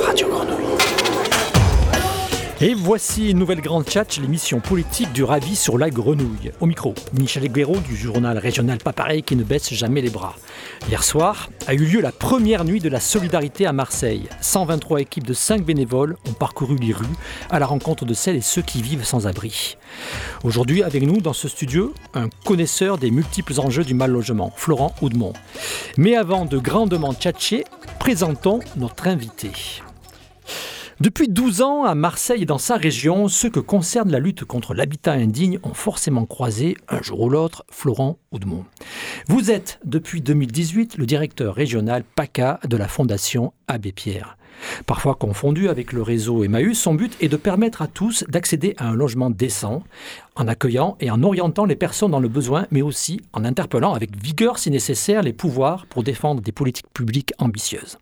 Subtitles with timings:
[0.00, 0.64] Radio Grenouille.
[2.60, 6.52] Et voici une nouvelle grande chat, l'émission politique du Ravi sur la grenouille.
[6.60, 10.36] Au micro, Michel Guéraud du journal régional Pas Pareil qui ne baisse jamais les bras.
[10.88, 14.28] Hier soir a eu lieu la première nuit de la solidarité à Marseille.
[14.40, 17.04] 123 équipes de 5 bénévoles ont parcouru les rues
[17.50, 19.76] à la rencontre de celles et ceux qui vivent sans abri.
[20.44, 24.94] Aujourd'hui, avec nous dans ce studio, un connaisseur des multiples enjeux du mal logement, Florent
[25.02, 25.32] Houdemont.
[25.96, 27.64] Mais avant de grandement tchatcher,
[27.98, 29.50] présentons notre invité.
[31.00, 34.74] Depuis 12 ans, à Marseille et dans sa région, ceux que concerne la lutte contre
[34.74, 38.64] l'habitat indigne ont forcément croisé, un jour ou l'autre, Florent Houdemont.
[39.26, 44.36] Vous êtes, depuis 2018, le directeur régional PACA de la Fondation Abbé Pierre.
[44.86, 48.88] Parfois confondu avec le réseau Emmaüs, son but est de permettre à tous d'accéder à
[48.88, 49.82] un logement décent,
[50.36, 54.16] en accueillant et en orientant les personnes dans le besoin, mais aussi en interpellant avec
[54.16, 57.98] vigueur si nécessaire les pouvoirs pour défendre des politiques publiques ambitieuses.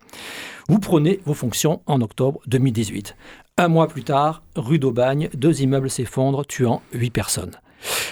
[0.69, 3.15] Vous prenez vos fonctions en octobre 2018.
[3.57, 7.51] Un mois plus tard, rue d'Aubagne, deux immeubles s'effondrent, tuant huit personnes.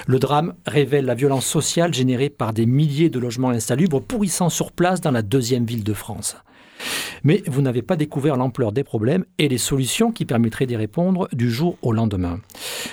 [0.06, 4.72] Le drame révèle la violence sociale générée par des milliers de logements insalubres pourrissant sur
[4.72, 6.36] place dans la deuxième ville de France.
[7.24, 11.28] Mais vous n'avez pas découvert l'ampleur des problèmes et les solutions qui permettraient d'y répondre
[11.34, 12.40] du jour au lendemain.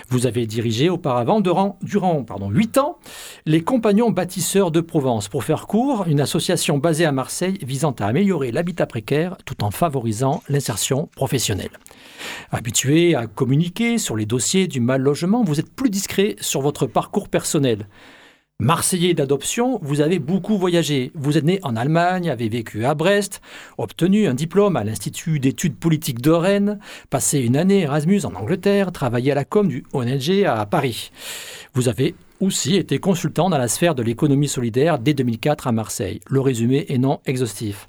[0.09, 2.99] Vous avez dirigé auparavant, durant, durant pardon, 8 ans,
[3.47, 5.29] les Compagnons bâtisseurs de Provence.
[5.29, 9.71] Pour faire court, une association basée à Marseille visant à améliorer l'habitat précaire tout en
[9.71, 11.71] favorisant l'insertion professionnelle.
[12.51, 16.87] Habitué à communiquer sur les dossiers du mal logement, vous êtes plus discret sur votre
[16.87, 17.87] parcours personnel.
[18.61, 21.13] Marseillais d'adoption, vous avez beaucoup voyagé.
[21.15, 23.41] Vous êtes né en Allemagne, avez vécu à Brest,
[23.79, 28.91] obtenu un diplôme à l'Institut d'études politiques de Rennes, passé une année Erasmus en Angleterre,
[28.91, 31.13] travaillé à la com du ONG à Paris.
[31.75, 36.19] Vous avez aussi été consultant dans la sphère de l'économie solidaire dès 2004 à Marseille.
[36.29, 37.87] Le résumé est non exhaustif.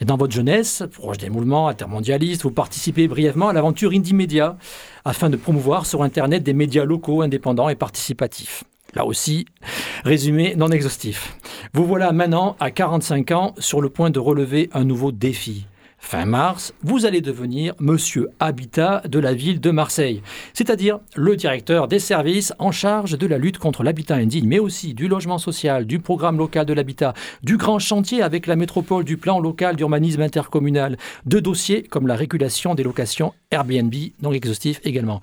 [0.00, 4.58] Et dans votre jeunesse, proche des mouvements intermondialistes, vous participez brièvement à l'aventure Indie Media
[5.04, 8.62] afin de promouvoir sur Internet des médias locaux indépendants et participatifs.
[8.94, 9.46] Là aussi,
[10.04, 11.36] résumé non exhaustif.
[11.72, 15.66] Vous voilà maintenant à 45 ans sur le point de relever un nouveau défi.
[16.04, 20.20] Fin mars, vous allez devenir Monsieur Habitat de la ville de Marseille,
[20.52, 24.92] c'est-à-dire le directeur des services en charge de la lutte contre l'habitat indigne, mais aussi
[24.92, 29.16] du logement social, du programme local de l'habitat, du grand chantier avec la métropole, du
[29.16, 35.22] plan local d'urbanisme intercommunal, de dossiers comme la régulation des locations Airbnb, non exhaustif également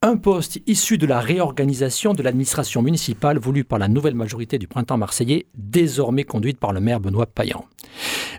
[0.00, 4.68] un poste issu de la réorganisation de l'administration municipale voulue par la nouvelle majorité du
[4.68, 7.64] printemps marseillais, désormais conduite par le maire Benoît Payan.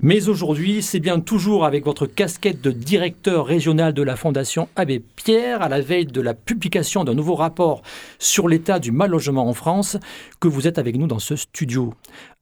[0.01, 5.03] Mais aujourd'hui, c'est bien toujours avec votre casquette de directeur régional de la Fondation Abbé
[5.17, 7.81] Pierre, à la veille de la publication d'un nouveau rapport
[8.19, 9.97] sur l'état du mal logement en France,
[10.39, 11.93] que vous êtes avec nous dans ce studio.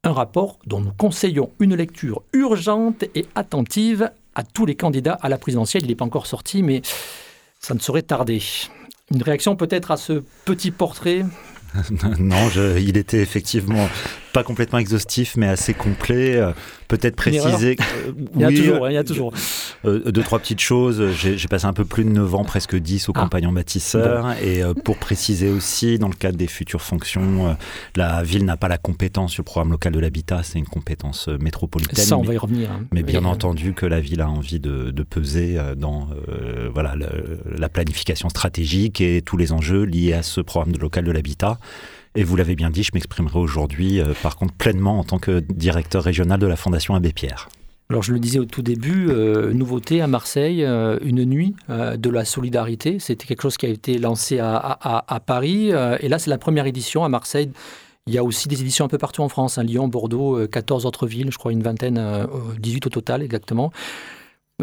[0.04, 5.28] Un rapport dont nous conseillons une lecture urgente et attentive à tous les candidats à
[5.28, 5.86] la présidentielle.
[5.86, 6.84] Il n'est pas encore sorti, mais
[7.60, 8.42] ça ne saurait tarder.
[9.14, 11.26] Une réaction peut-être à ce petit portrait?
[12.20, 13.90] Non, il était effectivement
[14.38, 16.36] pas complètement exhaustif, mais assez complet.
[16.36, 16.52] Euh,
[16.88, 17.76] peut-être préciser.
[18.36, 19.34] il, y a toujours, il y a toujours.
[19.84, 21.10] Euh, deux, trois petites choses.
[21.12, 23.22] J'ai passé un peu plus de 9 ans, presque 10 au ah.
[23.22, 24.34] compagnon bâtisseur.
[24.44, 27.58] Et euh, pour préciser aussi, dans le cadre des futures fonctions,
[27.96, 31.30] la ville n'a pas la compétence sur le programme local de l'habitat, c'est une compétence
[31.30, 32.06] métropolitaine.
[32.06, 32.70] Ça, on va y revenir.
[32.70, 32.86] Hein.
[32.92, 36.10] Mais bien entendu que la ville a envie de, peser dans
[36.72, 36.94] voilà,
[37.50, 41.58] la planification stratégique et tous les enjeux liés à ce programme de local de l'habitat.
[42.18, 45.40] Et vous l'avez bien dit, je m'exprimerai aujourd'hui, euh, par contre, pleinement en tant que
[45.40, 47.48] directeur régional de la Fondation Abbé Pierre.
[47.92, 52.10] Alors je le disais au tout début, euh, nouveauté à Marseille, euh, une nuit de
[52.10, 52.98] la solidarité.
[52.98, 55.68] C'était quelque chose qui a été lancé à, Paris.
[55.68, 57.52] et là, c'est la première édition à Marseille.
[58.08, 60.88] Il y a aussi des éditions un peu partout en France, hein, Lyon, Bordeaux, 14
[60.88, 62.28] autres villes, je crois une vingtaine,
[62.60, 63.72] 18 au total exactement.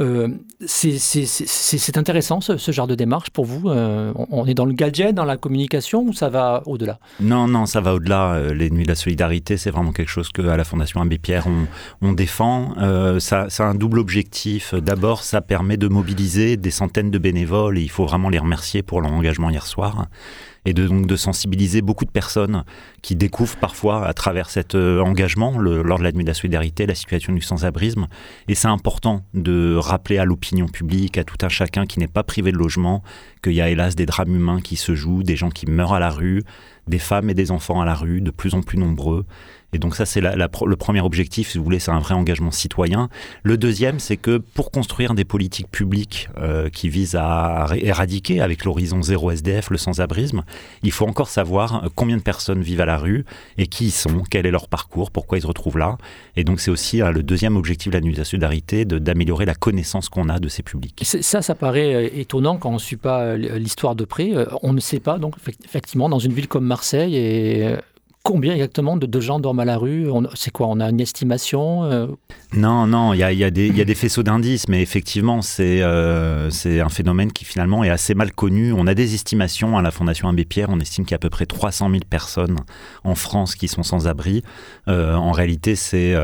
[0.00, 0.26] Euh,
[0.66, 5.24] c'est intéressant ce, genre de démarche pour vous euh, On est dans le gadget, dans
[5.24, 6.98] la communication ou ça va au-delà?
[7.20, 8.34] Non, non, ça va au-delà.
[8.34, 11.18] Euh, les Nuits de la Solidarité, c'est vraiment quelque chose que à la Fondation Abbé
[11.18, 11.46] Pierre
[12.02, 12.74] on, défend.
[13.20, 14.74] ça, ça, a un double objectif.
[14.74, 18.82] D'abord, ça permet de mobiliser des centaines de bénévoles et il faut vraiment les remercier
[18.82, 20.08] pour leur engagement hier soir
[20.64, 22.64] et de, donc de sensibiliser beaucoup de personnes
[23.02, 26.34] qui découvrent parfois à travers cet euh, engagement, le, lors de la nuit de la
[26.34, 28.06] solidarité, la situation du sans-abrisme.
[28.48, 32.22] Et c'est important de rappeler à l'opinion publique, à tout un chacun qui n'est pas
[32.22, 33.02] privé de logement,
[33.42, 36.00] qu'il y a hélas des drames humains qui se jouent, des gens qui meurent à
[36.00, 36.42] la rue,
[36.88, 39.24] des femmes et des enfants à la rue, de plus en plus nombreux.
[39.74, 43.08] Et donc ça, c'est le premier objectif, si vous voulez, c'est un vrai engagement citoyen.
[43.42, 48.64] Le deuxième, c'est que pour construire des politiques publiques euh, qui visent à éradiquer avec
[48.64, 50.44] l'horizon zéro SDF le sans-abrisme,
[50.84, 53.24] il faut encore savoir combien de personnes vivent à la rue
[53.58, 55.98] et qui y sont, quel est leur parcours, pourquoi ils se retrouvent là.
[56.36, 60.28] Et donc c'est aussi euh, le deuxième objectif de la solidarité, d'améliorer la connaissance qu'on
[60.28, 61.02] a de ces publics.
[61.02, 64.30] Ça, ça paraît euh, étonnant quand on ne suit pas l'histoire de près.
[64.62, 65.34] On ne sait pas, donc
[65.64, 67.76] effectivement, dans une ville comme Marseille et
[68.26, 70.08] Combien exactement de, gens dorment à la rue?
[70.34, 72.06] C'est quoi On a une estimation euh?
[72.54, 77.44] Non, non, il y a, des faisceaux d'indices, mais effectivement, euh, c'est un phénomène qui
[77.44, 78.72] finalement est assez mal connu.
[78.72, 81.18] On a des estimations à la Fondation Abbé Pierre, on estime qu'il y a à
[81.18, 82.56] peu près 300 000 personnes
[83.04, 84.42] en France qui sont sans abri.
[84.88, 86.14] Euh, en réalité, c'est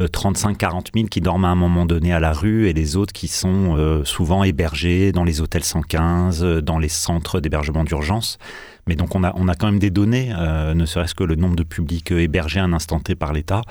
[0.00, 3.28] 35-40 000 qui dorment à un moment donné à la rue et les autres qui
[3.28, 8.38] sont souvent hébergés dans les hôtels 115, dans les centres d'hébergement d'urgence.
[8.86, 11.36] Mais donc on a, on a quand même des données, euh, ne serait-ce que le
[11.36, 13.62] nombre de publics hébergés à un instant T par l'État.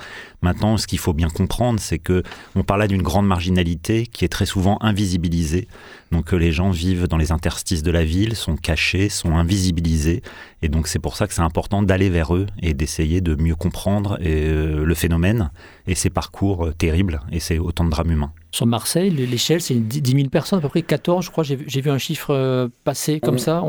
[0.42, 2.22] Maintenant, ce qu'il faut bien comprendre, c'est que
[2.54, 5.68] on parle d'une grande marginalité qui est très souvent invisibilisée.
[6.12, 10.22] Donc que les gens vivent dans les interstices de la ville, sont cachés, sont invisibilisés.
[10.62, 13.54] Et donc c'est pour ça que c'est important d'aller vers eux et d'essayer de mieux
[13.54, 15.50] comprendre euh, le phénomène
[15.86, 18.32] et ses parcours euh, terribles et c'est autant de drames humains.
[18.52, 21.44] Sur Marseille, l'échelle, c'est 10 000 personnes, à peu près 14, je crois.
[21.44, 23.62] J'ai vu un chiffre euh, passer comme ça.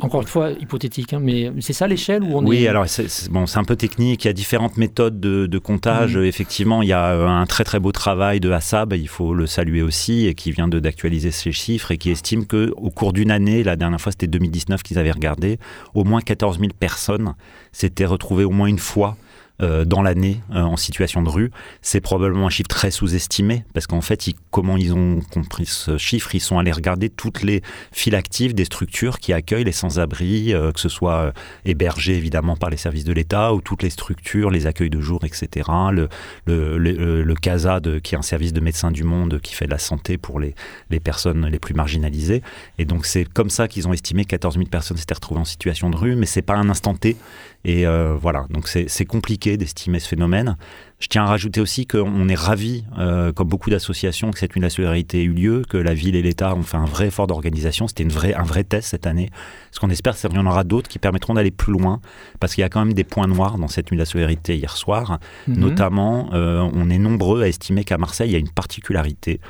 [0.00, 3.44] encore une fois, hypothétique, hein, mais c'est ça l'échelle où on oui, alors c'est bon,
[3.52, 4.24] un peu technique.
[4.24, 6.16] Il y a différentes méthodes de, comptage.
[6.16, 6.24] Mmh.
[6.24, 9.82] Effectivement, il y a un très très beau travail de Hassab, il faut le saluer
[9.82, 13.76] aussi, et qui vient d'actualiser ces chiffres et qui estime qu'au cours d'une année, la
[13.76, 15.58] dernière fois c'était 2019 qu'ils avaient regardé,
[15.94, 17.34] au moins 14 000 personnes
[17.72, 19.16] s'étaient retrouvées au moins une fois
[19.62, 21.50] euh, dans l'année euh, en situation de rue.
[21.82, 26.34] C'est probablement un chiffre très sous-estimé parce qu'en fait, comment ils ont compris ce chiffre
[26.34, 27.62] Ils sont allés regarder toutes les
[27.92, 31.32] files actives des structures qui accueillent les sans-abri, euh, que ce soit
[31.64, 35.24] hébergés évidemment par les services de l'État ou toutes les structures, les accueils de jour,
[35.24, 35.68] etc.
[35.92, 36.08] Le,
[36.46, 40.18] le, CASA, qui est un service de médecins du monde qui fait de la santé
[40.18, 40.54] pour les,
[40.90, 42.42] les personnes les plus marginalisées.
[42.78, 45.44] Et donc c'est comme ça qu'ils ont estimé que 14 000 personnes s'étaient retrouvées en
[45.44, 47.16] situation de rue, mais c'est pas un instant T.
[47.64, 50.56] Et voilà, donc c'est compliqué d'estimer ce phénomène.
[51.00, 54.60] Je tiens à rajouter aussi qu'on est ravi, euh, comme beaucoup d'associations, que cette nuit
[54.60, 57.06] de la solidarité ait eu lieu, que la ville et l'État ont fait un vrai
[57.06, 57.88] effort d'organisation.
[57.88, 59.30] C'était une vraie, un vrai test cette année.
[59.70, 62.00] Ce qu'on espère, c'est qu'il y en aura d'autres qui permettront d'aller plus loin,
[62.38, 64.58] parce qu'il y a quand même des points noirs dans cette nuit de la solidarité
[64.58, 65.18] hier soir.
[65.48, 65.56] Mhm.
[65.58, 69.40] Notamment, euh, on est nombreux à estimer qu'à Marseille, il y a une particularité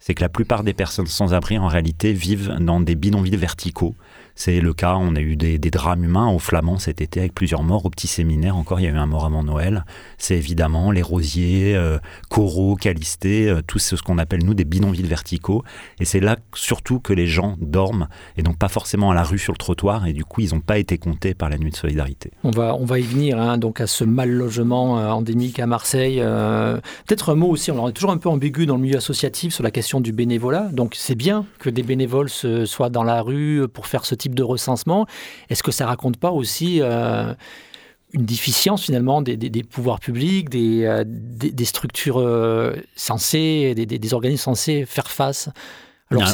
[0.00, 3.96] c'est que la plupart des personnes sans abri en réalité vivent dans des bidonvilles verticaux.
[4.38, 7.64] C'est le cas, on a eu des, drames humains au Flamand cet été avec plusieurs
[7.64, 7.84] morts.
[7.86, 9.84] Au petit séminaire encore, il y a eu un mort avant Noël.
[10.16, 11.98] C'est évidemment les rosiers, euh,
[12.30, 15.64] coraux, calistés, euh, tout ce qu'on appelle nous des bidonvilles verticaux.
[15.98, 18.06] Et c'est là surtout que les gens dorment
[18.36, 20.06] et donc pas forcément à la rue sur le trottoir.
[20.06, 22.30] Et du coup, ils n'ont pas été comptés par la nuit de solidarité.
[22.44, 25.66] On va, on va y venir hein, donc à ce mal logement euh, endémique à
[25.66, 26.18] Marseille.
[26.18, 29.64] Peut-être un mot aussi, on est toujours un peu ambigu dans le milieu associatif sur
[29.64, 30.68] la question du bénévolat.
[30.70, 34.42] Donc c'est bien que des bénévoles soient dans la rue pour faire ce type de
[34.42, 35.06] recensement,
[35.50, 37.34] est-ce que ça raconte pas aussi euh,
[38.12, 44.84] une déficience finalement des, pouvoirs publics, des, euh, des structures euh, censées, des, organismes censés
[44.86, 45.50] faire face
[46.10, 46.28] alors,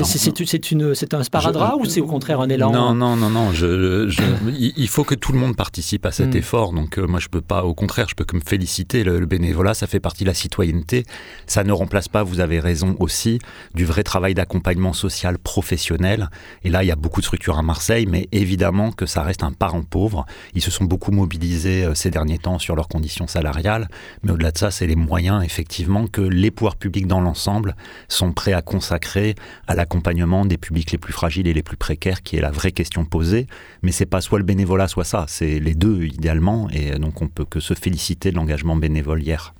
[0.95, 3.53] c'est un sparadrap ou c'est au contraire un élan Non, non, non, non.
[3.53, 4.09] Je,
[4.77, 6.39] il faut que tout le monde participe à cet hmm.
[6.39, 6.73] effort.
[6.73, 9.03] Donc, euh, moi, je peux pas, au contraire, je peux que me féliciter.
[9.03, 11.05] Le, bénévolat, ça fait partie de la citoyenneté.
[11.47, 13.41] Ça ne remplace pas, vous avez raison aussi,
[13.75, 16.31] du vrai travail d'accompagnement social professionnel.
[16.63, 19.43] Et là, il y a beaucoup de structures à Marseille, mais évidemment que ça reste
[19.43, 20.25] un parent pauvre.
[20.55, 23.89] Ils se sont beaucoup mobilisés euh, ces derniers temps sur leurs conditions salariales.
[24.23, 27.75] Mais au-delà de ça, c'est les moyens, effectivement, que les pouvoirs publics dans l'ensemble
[28.07, 29.35] sont prêts à consacrer
[29.67, 32.73] à l'accompagnement des publics les plus fragiles et les plus précaires, qui est la vraie
[32.73, 33.47] question posée.
[33.83, 35.27] Mais c'est pas soit le bénévolat, soit ça.
[35.29, 39.55] C'est les deux idéalement, et donc on peut que se féliciter de l'engagement bénévole hier.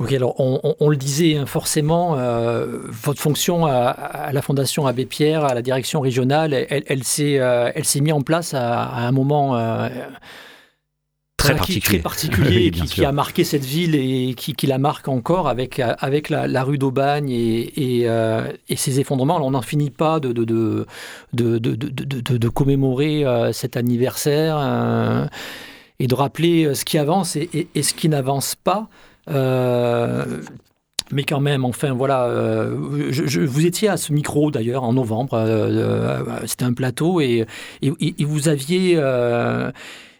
[0.00, 5.44] Ok, alors on, le disait hein, forcément, euh, votre fonction à, la Fondation Abbé Pierre,
[5.44, 9.88] à la direction régionale, elle, elle, euh, s'est mise en place à, un moment euh,
[11.36, 15.80] très particulier, qui, particulier qui, a marqué cette ville et qui, la marque encore avec,
[15.80, 19.36] avec la, rue d'Aubagne et, et, euh, ses effondrements.
[19.44, 20.44] on n'en finit pas de, de,
[21.32, 25.26] de, de commémorer euh, cet anniversaire euh,
[25.98, 28.88] et de rappeler ce qui avance et, ce qui n'avance pas.
[31.12, 32.28] mais quand même, enfin voilà,
[33.10, 37.46] je, vous étiez à ce micro d'ailleurs en novembre, c'était un plateau et,
[37.82, 38.98] et vous aviez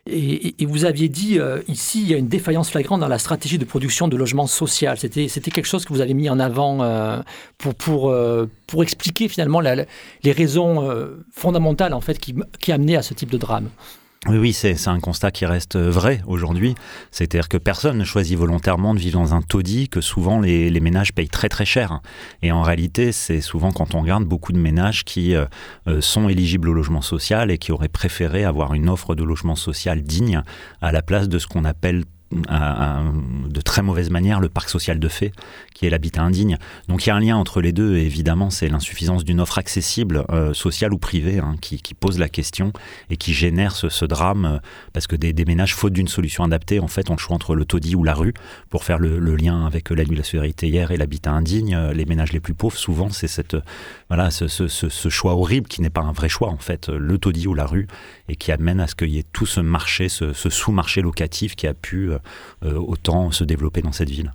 [0.06, 3.56] et, vous aviez dit, euh, ici, il y a une défaillance flagrante dans la stratégie
[3.56, 4.98] de production de logement social.
[4.98, 7.22] C'était, quelque chose que vous avez mis en avant euh,
[7.56, 10.94] pour, pour, euh, pour expliquer finalement les raisons
[11.32, 13.70] fondamentales en fait, qui, qui amenaient à ce type de drame.
[14.26, 16.74] Oui, oui, c'est un constat qui reste vrai aujourd'hui.
[17.10, 21.12] C'est-à-dire que personne ne choisit volontairement de vivre dans un taudis, que souvent les, ménages
[21.12, 22.00] payent très très cher.
[22.40, 25.44] Et en réalité, c'est souvent quand on regarde beaucoup de ménages qui euh,
[25.88, 29.56] euh, sont éligibles au logement social et qui auraient préféré avoir une offre de logement
[29.56, 30.42] social digne
[30.80, 32.04] à la place de ce qu'on appelle
[32.34, 35.32] de très mauvaise manière le parc social de fait,
[35.74, 36.58] qui est l'habitat indigne.
[36.88, 40.24] Donc il y a un lien entre les deux, évidemment, c'est l'insuffisance d'une offre accessible,
[40.30, 42.72] euh, sociale ou privée, hein, qui, pose la question
[43.10, 44.58] et qui génère ce, drame, euh,
[44.92, 47.64] parce que des, ménages, faute d'une solution adaptée, en fait, ont le choix entre le
[47.64, 48.34] taudis ou la rue,
[48.70, 51.74] pour faire le, lien avec la nuit de la solidarité hier et l'habitat indigne.
[51.74, 53.56] Euh, les ménages les plus pauvres, souvent, c'est cette,
[54.08, 57.54] voilà, ce, choix horrible qui n'est pas un vrai choix, en fait, le taudis ou
[57.54, 57.88] la rue,
[58.28, 61.66] et qui amène à ce qu'il y ait tout ce marché, ce, sous-marché locatif qui
[61.66, 62.10] a pu
[62.62, 64.32] autant se développer dans cette ville.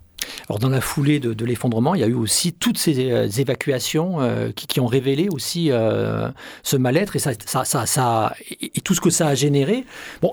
[0.50, 4.22] Alors dans la foulée de, l'effondrement, il y a eu aussi toutes ces euh, évacuations
[4.22, 6.30] euh, qui, ont révélé aussi euh,
[6.64, 9.86] ce mal-être et, tout ce que ça a généré.
[10.22, 10.32] Bon,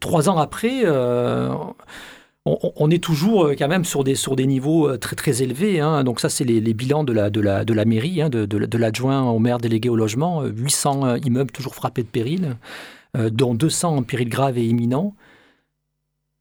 [0.00, 0.82] trois, ans après,
[2.46, 5.80] on, est toujours quand même sur des, niveaux très, très élevés.
[5.80, 6.04] Hein.
[6.04, 9.88] Donc ça, c'est les, bilans de la, mairie, hein, de, de l'adjoint au maire délégué
[9.88, 10.42] au logement.
[10.42, 12.56] 800 immeubles toujours frappés de péril,
[13.16, 15.14] dont 200 en péril grave et imminent.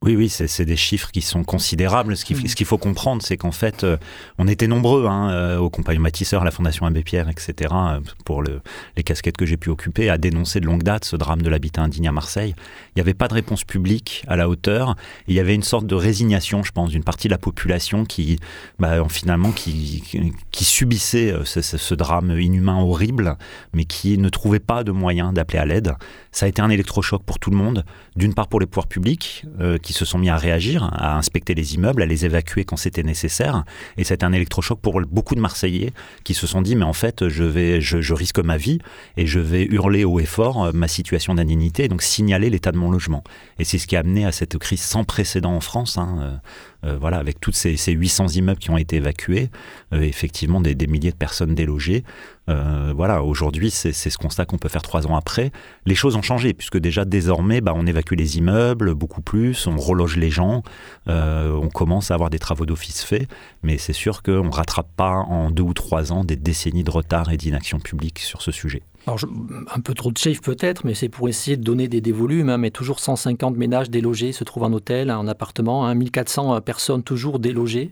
[0.03, 2.17] Oui, oui, c'est des chiffres qui sont considérables.
[2.17, 3.95] Ce qu'il faut comprendre, c'est qu'en fait, euh,
[4.37, 8.01] on était nombreux hein, euh, au compagnon Matisseur, à la Fondation Abbé Pierre, etc., euh,
[8.25, 8.59] pour le,
[8.97, 11.83] les casquettes que j'ai pu occuper, à dénoncer de longue date ce drame de l'habitat
[11.83, 12.53] indigne à Marseille.
[12.87, 14.97] Il n'y avait pas de réponse publique à la hauteur.
[15.29, 18.39] il y avait une sorte de résignation, je pense, d'une partie de la population qui,
[18.79, 20.03] bah, finalement, qui,
[20.51, 23.37] qui, subissait ce, drame inhumain horrible,
[23.73, 25.95] mais qui ne trouvait pas de moyens d'appeler à l'aide.
[26.33, 27.85] Ça a été un électrochoc pour tout le monde.
[28.15, 29.45] D'une part pour les pouvoirs publics,
[29.81, 33.03] qui se sont mis à réagir, à inspecter les immeubles, à les évacuer quand c'était
[33.03, 33.63] nécessaire.
[33.97, 35.93] Et c'était un électrochoc pour beaucoup de Marseillais
[36.23, 38.79] qui se sont dit mais en fait je vais, je, risque ma vie
[39.17, 42.77] et je vais hurler haut et fort euh, ma situation d'indignité, donc signaler l'état de
[42.77, 43.23] mon logement.
[43.59, 45.97] Et c'est ce qui a amené à cette crise sans précédent en France.
[45.97, 46.37] Hein, euh,
[46.85, 49.49] euh, voilà, avec tous ces, 800 immeubles qui ont été évacués,
[49.93, 52.03] effectivement des, milliers de personnes délogées.
[52.47, 55.51] Voilà, aujourd'hui, c'est ce constat qu'on peut faire trois ans après.
[55.85, 59.77] Les choses ont changé, puisque déjà désormais, bah, on évacue les immeubles beaucoup plus, on
[59.77, 60.63] reloge les gens,
[61.07, 63.27] euh, on commence à avoir des travaux d'office faits,
[63.63, 66.91] mais c'est sûr qu'on ne rattrape pas en deux ou trois ans des décennies de
[66.91, 68.83] retard et d'inaction publique sur ce sujet.
[69.05, 72.49] Un peu trop de chiffres peut-être, mais c'est pour essayer de donner des, volumes.
[72.49, 77.03] Hein, mais toujours 150 ménages délogés se trouvent en hôtel, en appartement, hein, 1400 personnes
[77.03, 77.91] toujours délogées.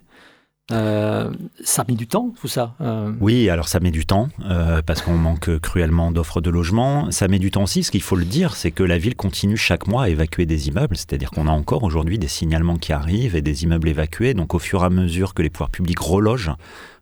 [0.72, 1.30] Euh,
[1.64, 3.12] ça met du temps, tout ça euh.
[3.20, 7.12] Oui, alors ça met du temps, euh, parce qu'on manque cruellement d'offres de logement.
[7.12, 9.58] Ça met du temps aussi, ce qu'il faut le dire, c'est que la ville continue
[9.58, 13.36] chaque mois à évacuer des immeubles, c'est-à-dire qu'on a encore aujourd'hui des signalements qui arrivent
[13.36, 14.34] et des immeubles évacués.
[14.34, 16.52] Donc au fur et à mesure que les pouvoirs publics relogent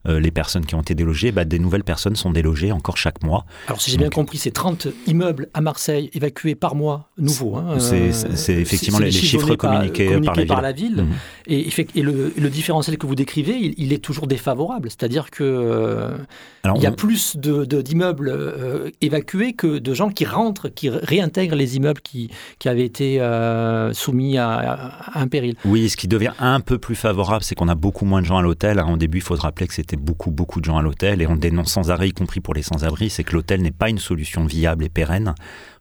[0.07, 3.21] euh, les personnes qui ont été délogées, bah, des nouvelles personnes sont délogées encore chaque
[3.21, 3.45] mois.
[3.67, 7.57] Alors si j'ai bien compris, c'est 30 immeubles à Marseille évacués par mois nouveaux.
[7.57, 11.03] Hein, c'est euh, effectivement les, chiffres, communiqués, par, la ville.
[11.03, 11.13] Mhm.
[11.47, 14.89] Et, et le, différentiel que vous décrivez, il, est toujours défavorable.
[14.89, 16.17] C'est-à-dire que euh,
[16.75, 21.75] il y a plus d'immeubles de, évacués que de gens qui rentrent, qui réintègrent les
[21.75, 23.19] immeubles qui, qui avaient été
[23.93, 25.55] soumis à, un péril.
[25.65, 28.37] Oui, ce qui devient un peu plus favorable, c'est qu'on a beaucoup moins de gens
[28.37, 28.79] à l'hôtel.
[28.79, 31.27] Au début, il faut se rappeler que c'était beaucoup, beaucoup de gens à l'hôtel et
[31.27, 33.99] on dénonce sans arrêt, y compris pour les sans-abri, c'est que l'hôtel n'est pas une
[33.99, 35.33] solution viable et pérenne.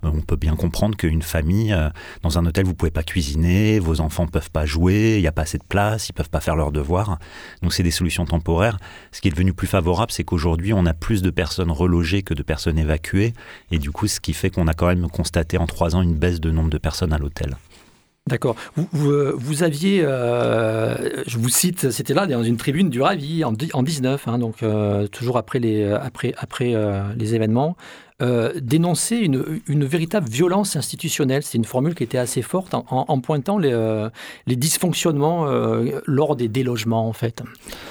[0.05, 1.91] Euh, on peut bien comprendre qu'une famille, euh,
[2.23, 5.33] dans un hôtel, vous pouvez pas cuisiner, vos enfants peuvent pas jouer, il n'y a
[5.33, 7.19] pas assez de place, ils peuvent pas faire leurs devoirs.
[7.63, 8.79] Donc c'est des solutions temporaires.
[9.13, 12.35] Ce qui est devenu plus favorable, c'est qu'aujourd'hui, on a plus de personnes relogées que
[12.35, 13.33] de personnes évacuées.
[13.71, 16.15] Et du coup, ce qui fait qu'on a quand même constaté en trois ans une
[16.15, 17.57] baisse de nombre de personnes à l'hôtel.
[18.29, 18.57] D'accord.
[18.77, 23.55] Vous, vous, aviez, euh, je vous cite, c'était là dans une tribune du Ravi en,
[23.73, 27.75] en 19, hein, donc euh, toujours après les, après, après euh, les événements.
[28.21, 31.45] Euh, dénoncer une, véritable violence institutionnelle.
[31.45, 34.11] C'est une formule qui était assez forte en, pointant les, euh,
[34.49, 37.45] dysfonctionnements euh, lors des délogements, en fait.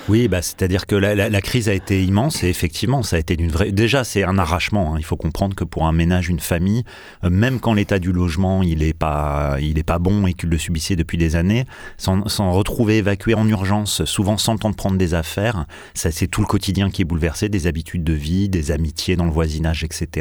[0.10, 3.52] Oui, bah, c'est-à-dire que la, crise a été immense et effectivement, ça a été d'une
[3.52, 3.72] vraie.
[3.72, 4.96] Déjà, c'est un arrachement.
[4.96, 4.98] Hein.
[5.00, 6.84] Il faut comprendre que pour un ménage, une famille,
[7.24, 9.56] même quand l'état du logement il est pas,
[9.86, 11.64] pas bon et qu'il le subissait depuis des années,
[11.96, 16.42] s'en retrouver évacué en urgence, souvent sans le temps de prendre des affaires, c'est tout
[16.42, 20.17] le quotidien qui est bouleversé, des habitudes de vie, des amitiés dans le voisinage, etc.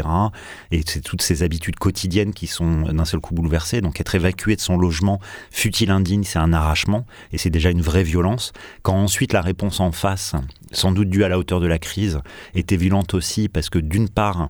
[0.70, 3.80] Et c'est toutes ces habitudes quotidiennes qui sont d'un seul coup bouleversées.
[3.80, 7.06] Donc être évacué de son logement, fut-il indigne, c'est un arrachement.
[7.32, 8.52] Et c'est déjà une vraie violence.
[8.82, 10.34] Quand ensuite la réponse en face,
[10.72, 12.20] sans doute due à la hauteur de la crise,
[12.54, 14.48] était violente aussi parce que d'une part,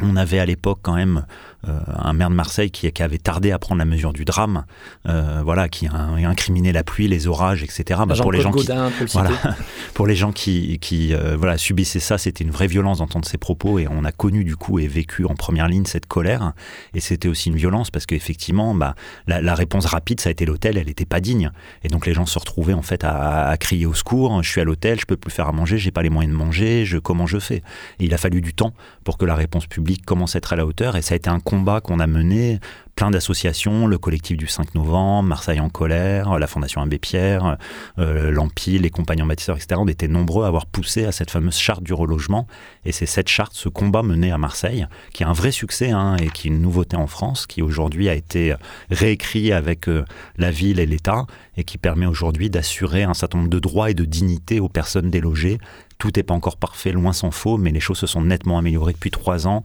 [0.00, 1.26] on avait à l'époque quand même
[1.64, 4.64] un maire de Marseille qui, qui, avait tardé à prendre la mesure du drame,
[5.04, 8.00] voilà, qui a incriminé la pluie, les orages, etc.
[8.06, 8.66] Bah, pour les gens qui,
[9.12, 9.30] voilà,
[9.94, 13.78] pour les gens qui, qui voilà, subissaient ça, c'était une vraie violence d'entendre ces propos
[13.78, 16.52] et on a connu du coup et vécu en première ligne cette colère.
[16.94, 18.94] Et c'était aussi une violence parce qu'effectivement, bah,
[19.26, 21.50] la, la, réponse rapide, ça a été l'hôtel, elle n'était pas digne.
[21.84, 24.42] Et donc les gens se retrouvaient en fait à, à crier au secours.
[24.42, 26.38] Je suis à l'hôtel, je peux plus faire à manger, j'ai pas les moyens de
[26.38, 27.62] manger, je, comment je fais?
[27.98, 28.72] Et Il a fallu du temps
[29.04, 30.96] pour que la réponse publique commence à être à la hauteur.
[30.96, 32.60] Et ça a été un combat qu'on a mené
[32.96, 37.58] plein d'associations, le collectif du 5 novembre, Marseille en colère, la Fondation Abbé Pierre,
[37.98, 38.34] euh,
[38.66, 39.78] les compagnons bâtisseurs, etc.
[39.78, 42.46] On était nombreux à avoir poussé à cette fameuse charte du relogement.
[42.86, 46.16] Et c'est cette charte, ce combat mené à Marseille, qui est un vrai succès hein,
[46.16, 48.54] et qui est une nouveauté en France, qui aujourd'hui a été
[48.90, 50.06] réécrit avec euh,
[50.38, 51.26] la ville et l'État
[51.58, 55.10] et qui permet aujourd'hui d'assurer un certain nombre de droits et de dignité aux personnes
[55.10, 55.58] délogées
[56.02, 58.92] tout n'est pas encore parfait, loin s'en faut, mais les choses se sont nettement améliorées
[58.92, 59.62] depuis trois ans,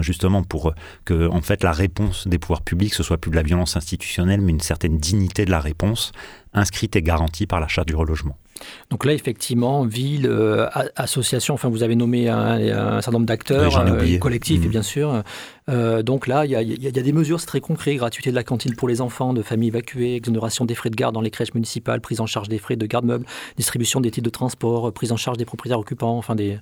[0.00, 0.74] justement pour
[1.04, 4.40] que en fait la réponse des pouvoirs publics ce soit plus de la violence institutionnelle,
[4.40, 6.10] mais une certaine dignité de la réponse,
[6.54, 8.36] inscrite et garantie par la charte du relogement.
[8.90, 14.18] Donc là, effectivement, ville, euh, association, enfin, vous avez nommé un, certain nombre d'acteurs, euh,
[14.18, 14.70] collectifs, et mmh.
[14.70, 15.22] bien sûr.
[15.68, 18.74] Euh, donc là, il y, a des mesures, c'est très concret gratuité de la cantine
[18.74, 22.00] pour les enfants de familles évacuées, exonération des frais de garde dans les crèches municipales,
[22.00, 23.26] prise en charge des frais de garde-meubles,
[23.56, 26.58] distribution des titres de transport, prise en charge des propriétaires occupants, enfin des.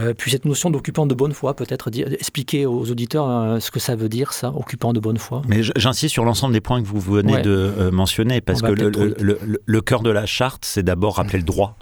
[0.00, 3.78] Euh, puis cette notion d'occupant de bonne foi, peut-être expliquer aux auditeurs euh, ce que
[3.78, 5.42] ça veut dire, ça, occupant de bonne foi.
[5.46, 9.80] Mais j'insiste sur l'ensemble des points que vous venez de euh, mentionner, parce que le,
[9.82, 11.76] cœur de la charte, c'est d'abord rappeler le droit.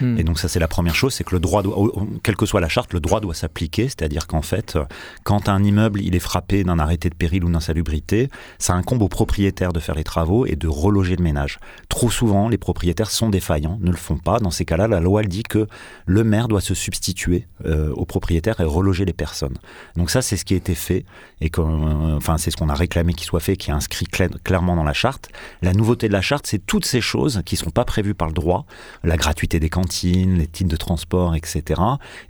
[0.00, 0.18] Hmm.
[0.18, 1.90] Et donc ça, c'est la première chose, c'est que le droit, doit,
[2.22, 4.78] quelle que soit la charte, le droit doit s'appliquer, c'est-à-dire qu'en fait,
[5.24, 8.28] quand un immeuble il est frappé d'un arrêté de péril ou d'insalubrité,
[8.60, 11.58] ça incombe au propriétaire de faire les travaux et de reloger le ménage.
[11.88, 14.38] Trop souvent, les propriétaires sont défaillants, ne le font pas.
[14.38, 15.66] Dans ces cas-là, la loi elle dit que
[16.06, 19.56] le maire doit se substituer tuer euh, aux propriétaires et reloger les personnes.
[19.96, 21.04] Donc ça, c'est ce qui a été fait
[21.40, 24.76] et euh, enfin, c'est ce qu'on a réclamé qu'il soit fait, qui est inscrit clairement
[24.76, 25.28] dans la charte.
[25.62, 28.34] La nouveauté de la charte, c'est toutes ces choses qui sont pas prévues par le
[28.34, 28.66] droit,
[29.02, 31.80] la gratuité des cantines, les titres de transport, etc.,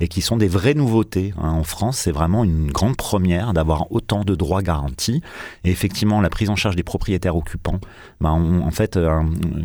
[0.01, 1.35] et qui sont des vraies nouveautés.
[1.39, 1.51] Hein.
[1.51, 5.23] En France, c'est vraiment une grande première d'avoir autant de droits garantis.
[5.65, 7.81] Et effectivement, la prise en charge des propriétaires occupants,
[8.21, 9.23] ben, en fait, euh,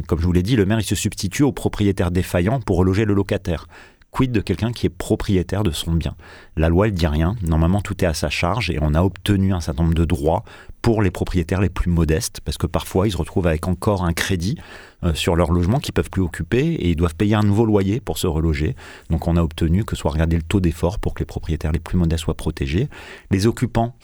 [0.07, 3.05] comme je vous l'ai dit, le maire il se substitue aux propriétaires défaillants pour reloger
[3.05, 3.67] le locataire.
[4.11, 6.15] Quid de quelqu'un qui est propriétaire de son bien?
[6.57, 7.35] La loi, elle dit rien.
[7.41, 10.43] Normalement, tout est à sa charge et on a obtenu un certain nombre de droits
[10.81, 14.13] pour les propriétaires les plus modestes, parce que parfois, ils se retrouvent avec encore un
[14.13, 14.57] crédit
[15.03, 17.99] euh, sur leur logement qu'ils peuvent plus occuper et ils doivent payer un nouveau loyer
[17.99, 18.75] pour se reloger.
[19.09, 21.79] Donc, on a obtenu que soit regardé le taux d'effort pour que les propriétaires les
[21.79, 22.89] plus modestes soient protégés.
[23.29, 23.95] Les occupants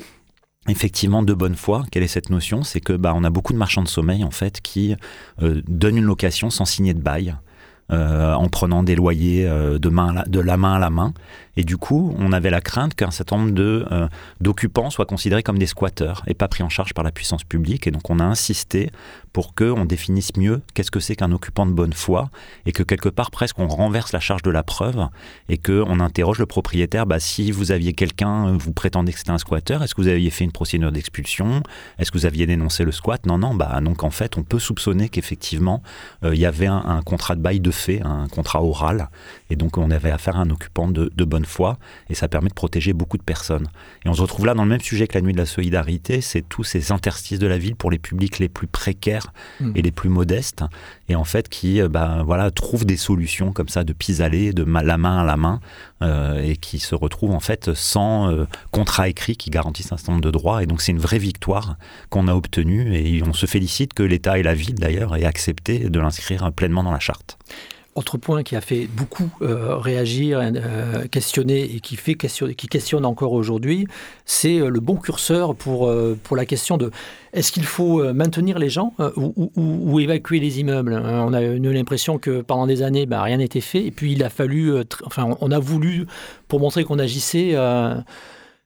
[0.69, 1.83] effectivement de bonne foi.
[1.91, 2.63] Quelle est cette notion?
[2.63, 4.95] C'est que bah, on a beaucoup de marchands de sommeil en fait qui
[5.41, 7.35] euh, donnent une location sans signer de bail.
[7.89, 11.13] Euh, en prenant des loyers euh, de, main de la main à la main.
[11.57, 14.07] Et du coup, on avait la crainte qu'un certain nombre euh,
[14.39, 17.87] d'occupants soient considérés comme des squatteurs et pas pris en charge par la puissance publique.
[17.87, 18.91] Et donc, on a insisté
[19.33, 22.29] pour qu'on définisse mieux qu'est-ce que c'est qu'un occupant de bonne foi
[22.65, 25.07] et que quelque part, presque, on renverse la charge de la preuve
[25.49, 27.05] et qu'on interroge le propriétaire.
[27.07, 30.29] Bah, si vous aviez quelqu'un, vous prétendez que c'était un squatteur, est-ce que vous aviez
[30.29, 31.63] fait une procédure d'expulsion?
[31.97, 33.25] Est-ce que vous aviez dénoncé le squat?
[33.25, 33.55] Non, non.
[33.55, 35.81] Bah, donc, en fait, on peut soupçonner qu'effectivement,
[36.23, 39.09] il y avait un, un contrat de bail de fait, un contrat oral.
[39.49, 41.77] Et donc, on avait affaire à un occupant de, de bonne foi
[42.09, 43.67] et ça permet de protéger beaucoup de personnes.
[44.05, 46.21] Et on se retrouve là dans le même sujet que la nuit de la solidarité,
[46.21, 49.71] c'est tous ces interstices de la ville pour les publics les plus précaires hmm.
[49.75, 50.63] et les plus modestes
[51.09, 54.63] et en fait qui euh, bah, voilà, trouvent des solutions comme ça de pis-aller, de
[54.63, 55.59] la main à la main
[56.01, 60.13] euh, et qui se retrouvent en fait sans euh, contrat écrit qui garantissent un certain
[60.13, 60.63] nombre de droits.
[60.63, 61.77] Et donc c'est une vraie victoire
[62.09, 65.89] qu'on a obtenue et on se félicite que l'État et la ville d'ailleurs aient accepté
[65.89, 67.37] de l'inscrire pleinement dans la charte.
[67.97, 73.05] Autre point qui a fait beaucoup euh, réagir, euh, questionner et qui, fait qui questionne
[73.05, 73.87] encore aujourd'hui,
[74.23, 76.91] c'est euh, le bon curseur pour, pour la question de
[77.33, 82.19] est-ce qu'il faut maintenir les gens ou, évacuer les immeubles hein, On a eu l'impression
[82.19, 83.83] que pendant des années, bah, rien n'était fait.
[83.83, 86.05] Et puis il a fallu, enfin, on a voulu,
[86.47, 87.55] pour montrer qu'on agissait,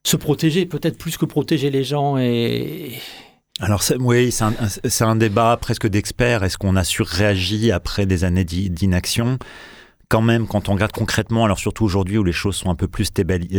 [0.04, 2.18] se protéger, peut-être plus que protéger les gens.
[2.18, 2.92] Et,
[3.62, 6.44] alors oui, c'est un, débat presque d'experts.
[6.44, 9.38] Est-ce qu'on a surréagi après des années d'inaction?
[10.10, 12.90] Quand même, quand on regarde concrètement, alors surtout aujourd'hui où les choses sont un peu
[12.90, 13.06] plus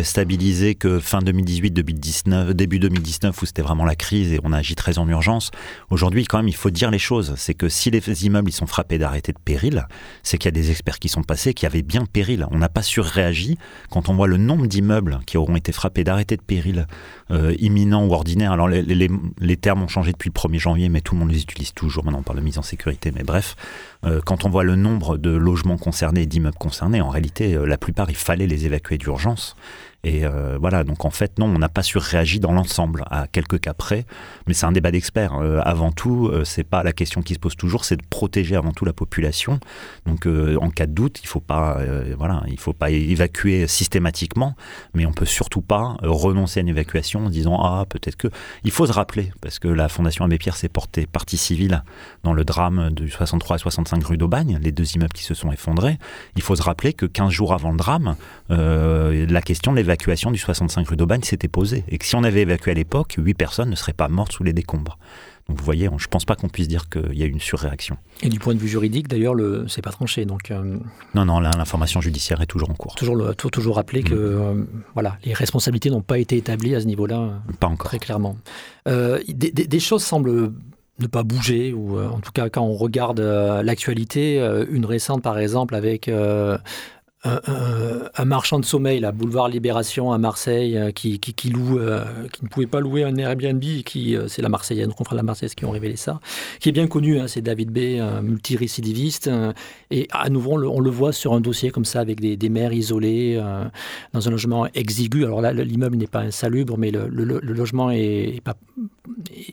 [0.03, 4.75] stabilisées que fin 2018, début 2019, où c'était vraiment la crise et on a agi
[4.75, 5.51] très en urgence,
[5.89, 7.33] aujourd'hui, quand même, il faut dire les choses.
[7.39, 9.87] C'est que si les immeubles ils sont frappés d'arrêtés de péril,
[10.23, 12.47] c'est qu'il y a des experts qui sont passés qui avaient bien péril.
[12.51, 13.57] On n'a pas surréagi.
[13.89, 16.87] Quand on voit le nombre d'immeubles qui auront été frappés d'arrêtés de péril
[17.33, 21.15] euh, imminent ou ordinaire, alors les, termes ont changé depuis le 1er janvier, mais tout
[21.15, 22.05] le monde les utilise toujours.
[22.05, 23.57] Maintenant, on parle de mise en sécurité, mais bref,
[24.05, 27.65] euh, quand on voit le nombre de logements concernés et d'immeubles concernés, en réalité, euh,
[27.65, 29.57] la plupart, il fallait les évacuer d'urgence.
[30.05, 33.61] Et euh, voilà, donc en fait, non, on n'a pas surréagi dans l'ensemble, à quelques
[33.61, 34.05] cas près,
[34.49, 35.35] mais c'est un débat d'experts.
[35.35, 38.57] Euh, avant tout, euh, c'est pas la question qui se pose toujours, c'est de protéger
[38.57, 39.61] avant tout la population.
[40.07, 41.79] Donc en cas de doute, il faut pas,
[42.19, 44.57] voilà, il faut pas évacuer systématiquement,
[44.95, 48.29] mais on peut surtout pas renoncer à une évacuation en disant ah peut-être que.
[48.65, 51.85] Il faut se rappeler parce que la Fondation Abbé Pierre s'est portée partie civile
[52.25, 55.53] dans le drame du 63 et 65 rue d'Aubagne, les deux immeubles qui se sont
[55.53, 55.99] effondrés.
[56.37, 58.17] Il faut se rappeler que 15 jours avant le drame,
[58.49, 61.85] la question de l'évacuation l'évacuation du 65 rue d'Aubagne s'était posée.
[61.89, 64.43] Et que si on avait évacué à l'époque, 8 personnes ne seraient pas mortes sous
[64.43, 64.99] les décombres.
[65.49, 67.41] Donc vous voyez, je ne pense pas qu'on puisse dire qu'il y a eu une
[67.41, 67.99] surréaction.
[68.23, 70.25] Et du point de vue juridique, d'ailleurs, le c'est pas tranché.
[70.25, 70.79] Donc euh,
[71.15, 72.95] non, non, l'information judiciaire est toujours en cours.
[72.95, 74.19] Toujours, le, toujours rappeler que mm.
[74.19, 77.43] euh, voilà, les responsabilités n'ont pas été établies à ce niveau-là.
[77.61, 77.89] Pas encore.
[77.89, 78.37] Très clairement.
[78.89, 80.53] Euh, des, choses semblent
[81.01, 84.39] ne pas bouger, ou en tout cas quand on regarde l'actualité,
[84.71, 86.09] une récente par exemple avec
[87.25, 92.45] un, marchand de sommeil, la boulevard Libération à Marseille, euh, qui, qui, loue, euh, qui
[92.45, 95.55] ne pouvait pas louer un Airbnb, qui euh, c'est la Marseillaise, confrère de la Marseillaise
[95.55, 96.21] qui ont révélé ça,
[96.59, 99.31] qui est bien connu, hein, c'est David B, un multirécidiviste,
[99.91, 102.73] et à nouveau on le, voit sur un dossier comme ça avec des, des maires
[102.73, 103.41] isolés
[104.13, 105.25] dans un logement exigu.
[105.25, 108.55] Alors là, l'immeuble n'est pas insalubre, mais le, logement est, pas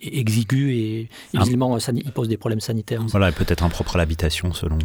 [0.01, 1.39] exigu et, ah.
[1.39, 3.01] visiblement il pose des problèmes sanitaires.
[3.07, 4.77] Voilà, peut-être impropre à l'habitation selon.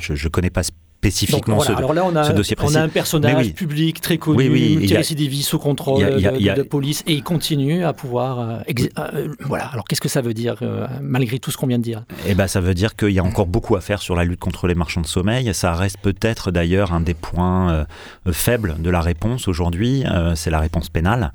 [0.00, 0.62] je ne connais pas
[1.04, 4.78] spécifiquement ce, Alors là, on a, dossier On a un personnage public très connu, oui,
[4.80, 8.40] oui, sous contrôle de, police, et il continue à pouvoir.
[8.40, 8.58] Euh,
[8.98, 9.66] euh, voilà.
[9.66, 12.04] Alors qu'est-ce que ça veut dire, euh, malgré tout ce qu'on vient de dire?
[12.26, 14.40] Eh ben, ça veut dire qu'il y a encore beaucoup à faire sur la lutte
[14.40, 15.52] contre les marchands de sommeil.
[15.54, 17.86] Ça reste peut-être d'ailleurs un des points
[18.32, 20.04] faibles de la réponse aujourd'hui.
[20.34, 21.32] c'est la réponse pénale.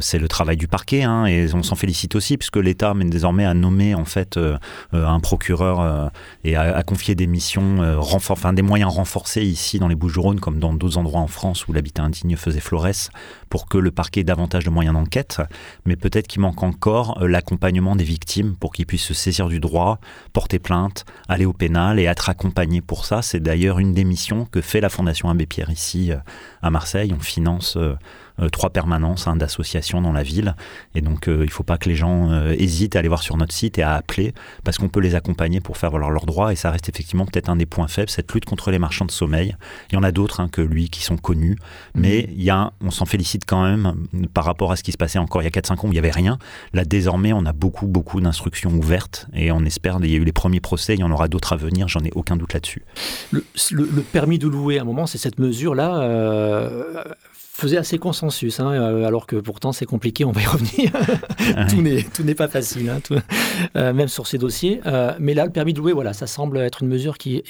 [0.00, 3.54] c'est le travail du parquet, hein, et on s'en félicite aussi, puisque l'État désormais a
[3.54, 4.38] nommé en fait
[4.92, 6.10] un procureur
[6.44, 10.40] et a, a, confié des missions, renfort, enfin des moyens renforcé ici dans les Bouches-du-Rhône
[10.40, 13.10] comme dans d'autres endroits en France où l'habitat indigne faisait florès
[13.50, 15.42] pour que le parquet ait davantage de moyens d'enquête,
[15.84, 19.60] mais peut-être qu'il manque encore euh, l'accompagnement des victimes pour qu'ils puissent se saisir du
[19.60, 19.98] droit,
[20.32, 23.22] porter plainte, aller au pénal et être accompagnés pour ça.
[23.22, 26.16] C'est d'ailleurs une des missions que fait la Fondation Abbé Pierre ici euh,
[26.62, 27.12] à Marseille.
[27.16, 27.94] On finance euh,
[28.50, 30.54] trois permanences hein, d'associations dans la ville.
[30.94, 33.22] Et donc, euh, il ne faut pas que les gens euh, hésitent à aller voir
[33.22, 36.26] sur notre site et à appeler, parce qu'on peut les accompagner pour faire valoir leurs
[36.26, 36.52] droits.
[36.52, 39.10] Et ça reste effectivement peut-être un des points faibles, cette lutte contre les marchands de
[39.10, 39.56] sommeil.
[39.90, 41.56] Il y en a d'autres hein, que lui qui sont connus,
[41.94, 42.00] mmh.
[42.00, 43.94] mais il y a, on s'en félicite quand même
[44.32, 45.92] par rapport à ce qui se passait encore il y a 4-5 ans où il
[45.92, 46.38] n'y avait rien.
[46.72, 50.24] Là, désormais, on a beaucoup, beaucoup d'instructions ouvertes et on espère, il y a eu
[50.24, 52.82] les premiers procès, il y en aura d'autres à venir, j'en ai aucun doute là-dessus.
[53.32, 56.00] Le, permis de louer, à un moment, c'est cette mesure-là
[57.54, 60.90] faisait assez consensus, hein, euh, alors que pourtant c'est compliqué, on va y revenir.
[62.12, 63.00] tout n'est pas facile, hein,
[63.76, 64.80] euh, même sur ces dossiers.
[64.86, 67.44] Euh, mais là, le permis de louer, voilà, ça semble être une mesure qui,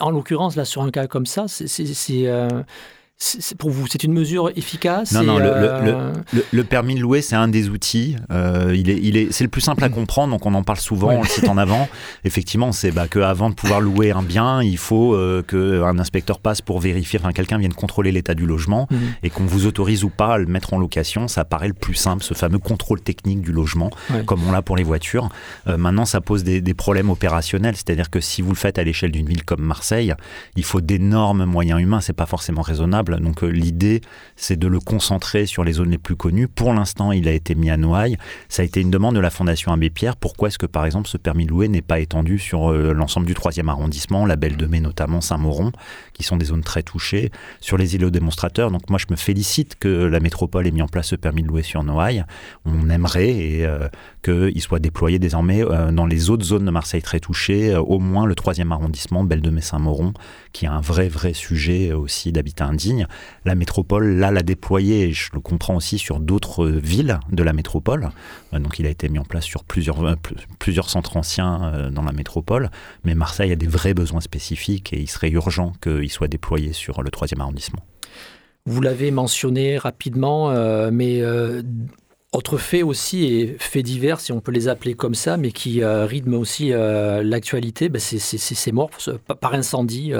[0.00, 2.26] en l'occurrence, là, sur un cas comme ça, c'est
[3.58, 6.12] pour vous, c'est une mesure efficace Non, non, euh,
[6.52, 8.16] le, permis de louer, c'est un des outils.
[8.32, 10.78] Euh, il est, il est, c'est le plus simple à comprendre, donc on en parle
[10.78, 11.88] souvent, on le cite en avant.
[12.24, 16.60] Effectivement, c'est bah, qu'avant de pouvoir louer un bien, il faut euh, qu'un inspecteur passe
[16.60, 18.98] pour vérifier, enfin quelqu'un vienne contrôler l'état du logement mhm.
[19.22, 21.28] et qu'on vous autorise ou pas à le mettre en location.
[21.28, 23.90] Ça paraît le plus simple, ce fameux contrôle technique du logement,
[24.26, 25.28] comme on l'a pour les voitures.
[25.66, 29.12] maintenant, ça pose des, des problèmes opérationnels, c'est-à-dire que si vous le faites à l'échelle
[29.12, 30.14] d'une ville comme Marseille,
[30.56, 34.00] il faut d'énormes moyens humains, c'est pas forcément raisonnable donc euh, l'idée,
[34.36, 36.48] c'est de le concentrer sur les zones les plus connues.
[36.48, 38.16] Pour l'instant, il a été mis à Noailles.
[38.48, 40.16] Ça a été une demande de la Fondation Abbé Pierre.
[40.16, 43.26] Pourquoi est-ce que, par exemple, ce permis de louer n'est pas étendu sur euh, l'ensemble
[43.26, 45.72] du 3e arrondissement, la Belle de Mai notamment, Saint-Mauron,
[46.12, 48.70] qui sont des zones très touchées, sur les îlots démonstrateurs?
[48.70, 51.48] Donc moi, je me félicite que la métropole ait mis en place ce permis de
[51.48, 52.24] louer sur Noailles.
[52.64, 53.88] On aimerait euh,
[54.22, 55.62] qu'il soit déployé désormais
[55.92, 59.50] dans les autres zones de Marseille très touchées, au moins le 3e arrondissement, Belle de
[59.50, 60.12] Mai, Saint-Mauron,
[60.52, 62.93] qui est un vrai, vrai sujet aussi d'habitat indigne
[63.44, 67.52] la métropole, là, l'a déployé, et je le comprends aussi, sur d'autres villes de la
[67.52, 68.10] métropole.
[68.52, 72.02] Euh, donc il a été mis en place sur plusieurs, euh, centres anciens euh, dans
[72.02, 72.70] la métropole.
[73.04, 77.02] Mais Marseille a des vrais besoins spécifiques et il serait urgent qu'il soit déployé sur
[77.02, 77.80] le 3e arrondissement.
[78.66, 80.50] Vous l'avez mentionné rapidement,
[80.90, 81.22] mais
[82.32, 85.84] autre fait aussi, et faits divers, si on peut les appeler comme ça, mais qui
[85.84, 88.88] rythment aussi l'actualité, ben c'est ces morts
[89.38, 90.14] par incendie.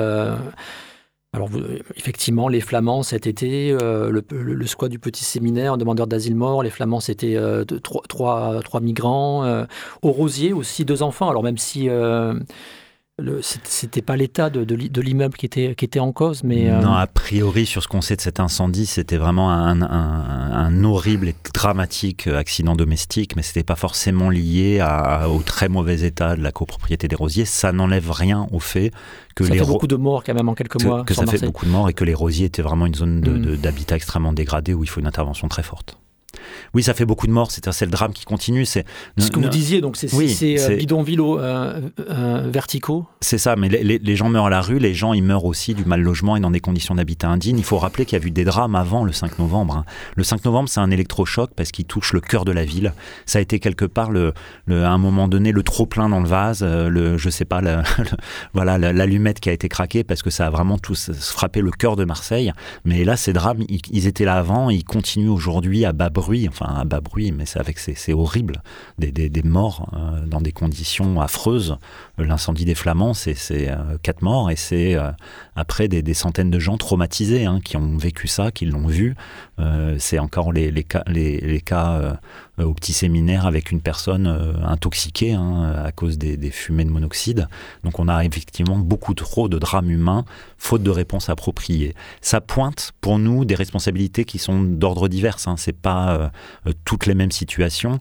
[1.34, 1.50] Alors,
[1.96, 6.70] effectivement, les Flamands cet été, euh, le, squat du petit séminaire, demandeur d'asile mort, les
[6.70, 9.44] Flamands c'était euh, trois, migrants.
[9.44, 9.64] Euh,
[10.02, 11.28] au Rosier aussi, deux enfants.
[11.28, 11.88] Alors, même si
[13.42, 16.68] c'était pas l'état de, de, l'immeuble qui était, qui était en cause, mais...
[16.68, 20.84] Euh, non, a priori, sur ce qu'on sait de cet incendie, c'était vraiment un, un,
[20.84, 26.34] horrible et dramatique accident domestique, mais c'était pas forcément lié à, au très mauvais état
[26.34, 27.44] de la copropriété des Rosiers.
[27.44, 28.90] Ça n'enlève rien au fait
[29.36, 29.60] que ça les...
[29.60, 31.04] fait beaucoup de morts quand même en quelques mois.
[31.04, 33.56] Que ça fait beaucoup de morts et que les Rosiers étaient vraiment une zone mm.
[33.58, 35.98] d'habitat extrêmement dégradée où il faut une intervention très forte.
[36.72, 37.50] Oui, ça fait beaucoup de morts.
[37.50, 38.64] C'est le drame qui continue.
[38.64, 38.84] C'est
[39.18, 39.80] ce que vous disiez.
[39.80, 43.06] Donc c'est oui, euh, bidonvilles euh, euh, verticaux.
[43.20, 43.56] C'est ça.
[43.56, 44.78] Mais les, gens meurent à la rue.
[44.78, 47.58] Les gens ils meurent aussi du mal logement et dans des conditions d'habitat indignes.
[47.58, 49.76] Il faut rappeler qu'il y a eu des drames avant le 5 novembre.
[49.78, 49.84] Hein.
[50.16, 52.92] Le 5 novembre, c'est un électrochoc parce qu'il touche le cœur de la ville.
[53.26, 54.32] Ça a été quelque part le,
[54.68, 56.62] à un moment donné le trop plein dans le vase.
[56.62, 57.60] Le, je sais pas,
[58.54, 61.96] voilà, l'allumette qui a été craquée parce que ça a vraiment tous frappé le cœur
[61.96, 62.52] de Marseille.
[62.84, 64.70] Mais là, ces drames, ils, ils étaient là avant.
[64.70, 68.62] Ils continuent aujourd'hui à bas bruit enfin un bas bruit, mais c'est avec c'est horrible,
[68.98, 71.76] des, morts euh, dans des conditions affreuses.
[72.18, 75.10] L'incendie des Flamands, c'est euh, quatre morts et c'est euh,
[75.56, 79.14] après des, centaines de gens traumatisés hein, qui ont vécu ça, qui l'ont vu.
[79.98, 82.18] c'est encore les, cas
[82.58, 84.26] au petit séminaire avec une personne
[84.62, 87.48] intoxiquée hein, à cause des, fumées de monoxyde.
[87.82, 90.24] Donc on a effectivement beaucoup trop de drames humains,
[90.58, 91.94] faute de réponse appropriée.
[92.20, 95.36] Ça pointe pour nous des responsabilités qui sont d'ordre divers.
[95.46, 95.56] Hein.
[95.56, 96.30] C'est pas
[96.66, 97.98] euh, toutes les mêmes situations.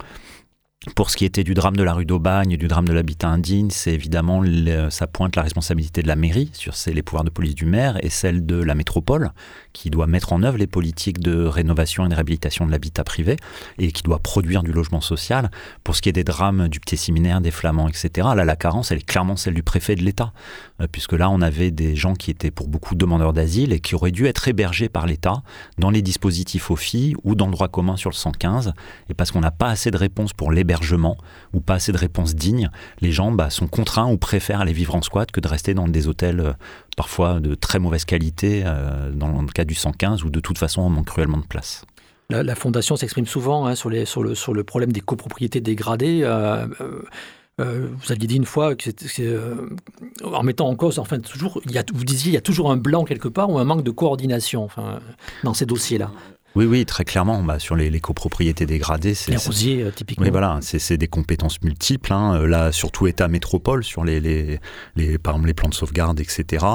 [0.95, 3.69] Pour ce qui était du drame de la rue d'Aubagne, du drame de l'habitat indigne,
[3.69, 4.43] c'est évidemment,
[4.89, 8.09] ça pointe la responsabilité de la mairie sur les pouvoirs de police du maire et
[8.09, 9.31] celle de la métropole,
[9.71, 13.37] qui doit mettre en œuvre les politiques de rénovation et de réhabilitation de l'habitat privé
[13.77, 15.51] et qui doit produire du logement social.
[15.85, 18.91] Pour ce qui est des drames du petit séminaire, des flamands, etc., là, la carence,
[18.91, 20.33] elle est clairement celle du préfet de l'État,
[20.81, 23.95] euh, puisque là, on avait des gens qui étaient pour beaucoup demandeurs d'asile et qui
[23.95, 25.43] auraient dû être hébergés par l'État
[25.77, 28.73] dans les dispositifs OFI ou dans le droit commun sur le 115,
[29.09, 30.51] et parce qu'on n'a pas assez de réponses pour
[31.53, 32.69] ou pas assez de réponses dignes,
[33.01, 35.87] les gens bah, sont contraints ou préfèrent aller vivre en squat que de rester dans
[35.87, 36.53] des hôtels euh,
[36.97, 40.81] parfois de très mauvaise qualité, euh, dans le cas du 115, où de toute façon
[40.81, 41.85] on manque cruellement de place.
[42.29, 46.21] La, Fondation s'exprime souvent hein, sur, le, problème des copropriétés dégradées.
[46.23, 46.65] Euh,
[47.59, 48.73] vous aviez dit une fois
[50.23, 51.61] en mettant en cause, enfin toujours,
[51.93, 54.69] vous disiez, il y a toujours un blanc quelque part ou un manque de coordination
[55.43, 56.09] dans ces dossiers-là.
[56.55, 57.41] Oui, oui, très clairement.
[57.41, 59.31] Bah, sur les, copropriétés dégradées, c'est.
[59.31, 60.23] Les rosiers, euh, typiquement.
[60.23, 62.13] Oui, voilà, c'est des compétences multiples.
[62.13, 62.35] Hein.
[62.35, 64.59] Euh, là, surtout État métropole, sur les, les,
[64.95, 66.65] les, par exemple, les plans de sauvegarde, etc.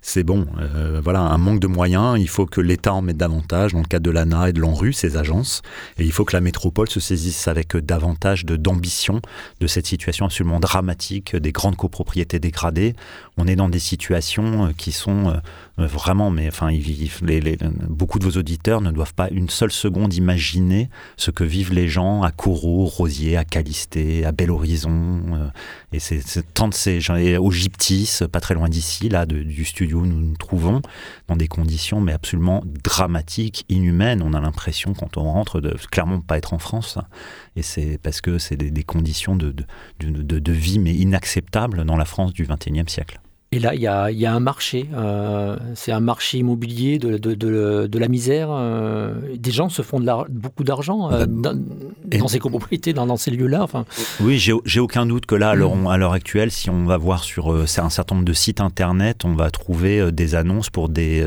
[0.00, 0.46] C'est bon.
[0.58, 2.18] Euh, voilà, un manque de moyens.
[2.18, 4.92] Il faut que l'État en mette davantage, dans le cadre de l'ANA et de l'ANRU,
[4.92, 5.60] ces agences.
[5.98, 9.20] Et il faut que la métropole se saisisse avec davantage d'ambition
[9.60, 12.94] de, cette situation absolument dramatique des grandes copropriétés dégradées.
[13.36, 15.40] On est dans des situations qui sont
[15.78, 17.58] vraiment, mais enfin, les,
[17.88, 21.88] beaucoup de vos auditeurs ne doivent pas une seule seconde imaginer ce que vivent les
[21.88, 25.20] gens à Kourou, Rosier, à Calisté, à Bel Horizon.
[25.34, 25.48] Euh,
[25.92, 30.00] et c'est tant de ces gens, au Gyptis, pas très loin d'ici, là, du studio
[30.00, 30.80] où nous nous trouvons,
[31.28, 34.22] dans des conditions mais absolument dramatiques, inhumaines.
[34.22, 36.98] On a l'impression, quand on rentre, de clairement pas être en France.
[37.54, 39.54] Et c'est parce que c'est des, conditions de,
[40.00, 43.20] de, de vie mais inacceptables dans la France du XXIe siècle.
[43.52, 44.88] Et là, il y a, un marché.
[44.92, 48.48] Euh, c'est un marché immobilier de, de, la misère.
[48.50, 53.62] Euh, des gens se font de beaucoup d'argent euh, dans, ces copropriétés, dans, ces lieux-là.
[53.62, 53.84] Enfin.
[54.20, 55.86] Oui, j'ai aucun doute que là, mm.
[55.86, 59.34] à l'heure actuelle, si on va voir sur un certain nombre de sites internet, on
[59.34, 61.24] va trouver des annonces pour des,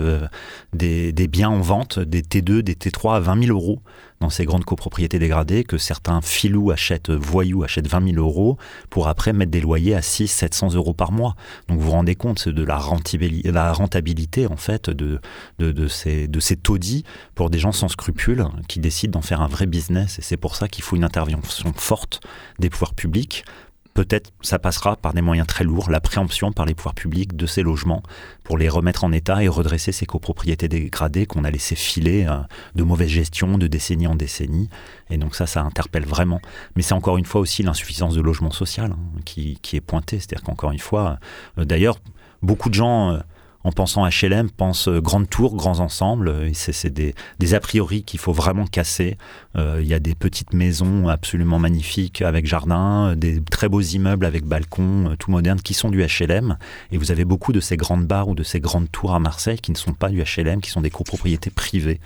[0.73, 3.79] des, des biens en vente, des T2, des T3 à 20 000 euros
[4.19, 8.57] dans ces grandes copropriétés dégradées que certains filous achètent, voyous achètent 20 000 euros
[8.89, 11.35] pour après mettre des loyers à 6 700 euros par mois.
[11.67, 15.19] Donc vous vous rendez compte de la rentabilité, la rentabilité en fait de,
[15.59, 17.03] de, de, ces, de ces taudis
[17.35, 20.19] pour des gens sans scrupules qui décident d'en faire un vrai business.
[20.19, 22.21] Et c'est pour ça qu'il faut une intervention forte
[22.59, 23.45] des pouvoirs publics
[23.93, 27.45] Peut-être ça passera par des moyens très lourds, la préemption par les pouvoirs publics de
[27.45, 28.03] ces logements
[28.43, 32.37] pour les remettre en état et redresser ces copropriétés dégradées qu'on a laissé filer euh,
[32.75, 34.69] de mauvaise gestion de décennie en décennie.
[35.09, 36.39] Et donc ça, ça interpelle vraiment.
[36.75, 40.19] Mais c'est encore une fois aussi l'insuffisance de logement social hein, qui, qui, est pointée.
[40.19, 41.19] C'est-à-dire qu'encore une fois,
[41.57, 41.99] euh, d'ailleurs,
[42.41, 43.13] beaucoup de gens...
[43.13, 43.19] Euh,
[43.63, 46.49] en pensant HLM, pensent euh, grande tour, grands ensembles.
[46.53, 47.13] C'est des,
[47.53, 49.17] a priori qu'il faut vraiment casser.
[49.57, 54.25] Euh, il y a des petites maisons absolument magnifiques avec jardin, des très beaux immeubles
[54.25, 56.57] avec balcons, euh, tout modernes, qui sont du HLM.
[56.91, 59.59] Et vous avez beaucoup de ces grandes barres ou de ces grandes tours à Marseille
[59.59, 61.99] qui ne sont pas du HLM, qui sont des copropriétés privées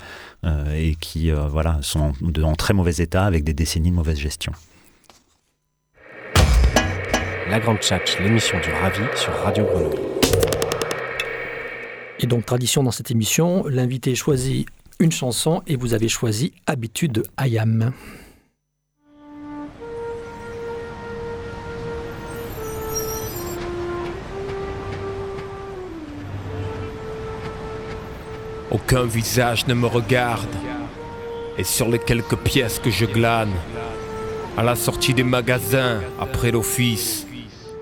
[0.75, 2.11] et qui voilà, sont
[2.43, 4.51] en très mauvais état avec des décennies de mauvaise gestion.
[7.49, 10.12] La Grande Tchatch, l'émission du Ravi sur Radio Grenouille.
[12.19, 14.67] Et donc, tradition dans cette émission, l'invité choisit
[14.99, 17.91] une chanson et vous avez choisi Habitude de Hayam.
[28.71, 30.47] Aucun visage ne me regarde,
[31.57, 33.51] et sur les quelques pièces que je glane,
[34.57, 37.27] à la sortie des magasins, après l'office,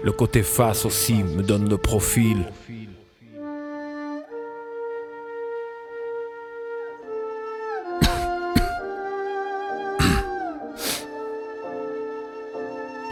[0.04, 2.46] le côté face aussi me donne le profil.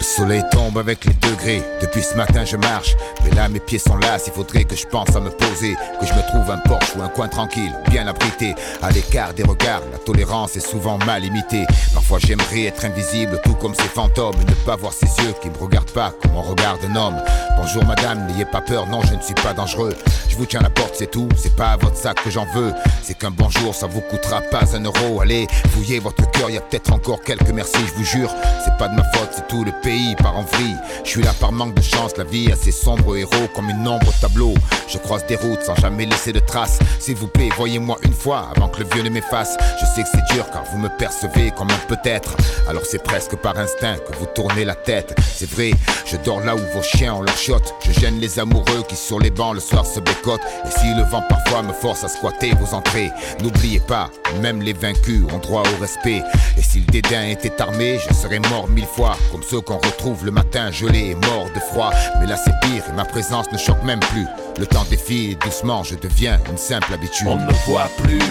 [0.10, 1.64] Soleil tombe avec les degrés.
[1.82, 2.96] Depuis ce matin, je marche.
[3.24, 4.18] Mais là, mes pieds sont là.
[4.26, 5.76] Il faudrait que je pense à me poser.
[6.00, 8.56] Que je me trouve un porche ou un coin tranquille, bien abrité.
[8.82, 11.66] À l'écart des regards, la tolérance est souvent mal imitée.
[11.94, 14.36] Parfois, j'aimerais être invisible, tout comme ces fantômes.
[14.42, 17.22] Et ne pas voir ces yeux qui me regardent pas comme on regarde un homme.
[17.58, 18.88] Bonjour, madame, n'ayez pas peur.
[18.88, 19.96] Non, je ne suis pas dangereux.
[20.28, 21.30] Je vous tiens la porte, c'est tout.
[21.38, 22.74] C'est pas à votre sac que j'en veux.
[23.04, 25.22] C'est qu'un bonjour, ça vous coûtera pas un euro.
[25.22, 26.50] Allez, fouillez votre cœur.
[26.50, 28.34] Y a peut-être encore quelques merci, je vous jure.
[28.66, 30.78] C'est pas de ma faute, c'est tout le pays par en vrille.
[31.04, 33.88] Je suis là par manque de chance, la vie a ses sombres héros comme une
[33.88, 34.54] ombre au tableau.
[34.88, 36.80] Je croise des routes sans jamais laisser de traces.
[37.00, 39.58] S'il vous plaît, voyez-moi une fois avant que le vieux ne m'efface.
[39.80, 42.36] Je sais que c'est dur car vous me percevez comme un peut-être.
[42.68, 45.16] Alors c'est presque par instinct que vous tournez la tête.
[45.36, 45.72] C'est vrai,
[46.06, 47.62] je dors là où vos chiens ont leur shot.
[47.86, 50.42] Je gêne les amoureux qui sur les bancs le soir se bécotent.
[50.66, 54.10] Et si le vent parfois me force à squatter vos entrées, n'oubliez pas,
[54.42, 56.24] même les vaincus ont droit au respect.
[56.58, 60.14] Et si le dédain était armé, je serais mort mille fois, comme ceux qu'on retrouve
[60.14, 61.92] trouve le matin gelé et mort de froid.
[62.20, 64.26] Mais là c'est pire et ma présence ne choque même plus.
[64.58, 67.28] Le temps défile et doucement je deviens une simple habitude.
[67.28, 68.22] On ne me voit plus,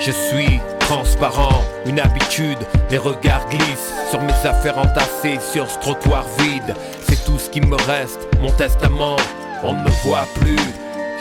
[0.00, 2.58] je suis transparent, une habitude.
[2.90, 6.74] Les regards glissent sur mes affaires entassées sur ce trottoir vide.
[7.08, 9.16] C'est tout ce qui me reste, mon testament.
[9.62, 10.58] On ne me voit plus,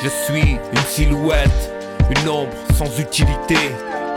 [0.01, 1.71] je suis une silhouette,
[2.09, 3.57] une ombre sans utilité.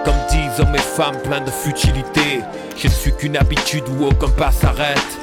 [0.05, 2.41] Comme disent hommes et femmes pleins de futilité,
[2.77, 5.22] je ne suis qu'une habitude où aucun pas s'arrête.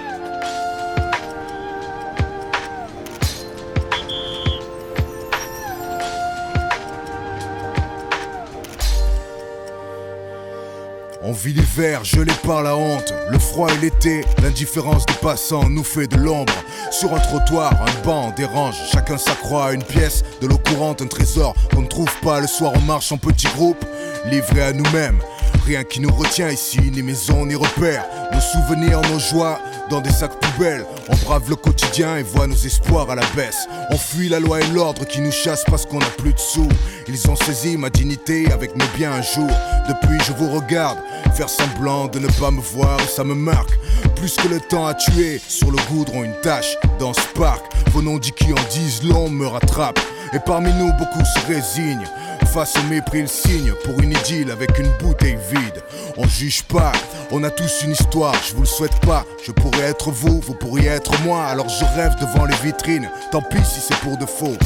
[11.30, 15.84] On vit l'hiver, gelé par la honte, le froid et l'été, l'indifférence des passants nous
[15.84, 16.52] fait de l'ombre.
[16.90, 21.06] Sur un trottoir, un banc dérange, chacun s'accroît à une pièce, de l'eau courante, un
[21.06, 23.86] trésor qu'on ne trouve pas le soir, on marche en petits groupes,
[24.26, 25.20] livrés à nous-mêmes.
[25.70, 28.04] Rien qui nous retient ici, ni maison ni repères,
[28.34, 29.60] nos souvenirs, nos joies,
[29.92, 30.84] dans des sacs poubelles.
[31.10, 33.68] On brave le quotidien et voit nos espoirs à la baisse.
[33.92, 36.68] On fuit la loi et l'ordre qui nous chassent parce qu'on n'a plus de sous.
[37.08, 39.52] Ils ont saisi ma dignité avec mes biens un jour.
[39.88, 40.98] Depuis, je vous regarde,
[41.36, 43.78] faire semblant de ne pas me voir ça me marque.
[44.16, 47.64] Plus que le temps à tuer, sur le goudron une tâche dans ce parc.
[47.92, 50.00] Vos noms dit qui en disent long me rattrape.
[50.34, 52.08] Et parmi nous, beaucoup se résignent.
[52.54, 55.84] Face au mépris, le signe pour une idylle avec une bouteille vide.
[56.18, 56.92] On juge pas,
[57.32, 59.24] on a tous une histoire, je vous le souhaite pas.
[59.46, 61.46] Je pourrais être vous, vous pourriez être moi.
[61.46, 64.58] Alors je rêve devant les vitrines, tant pis si c'est pour de faux.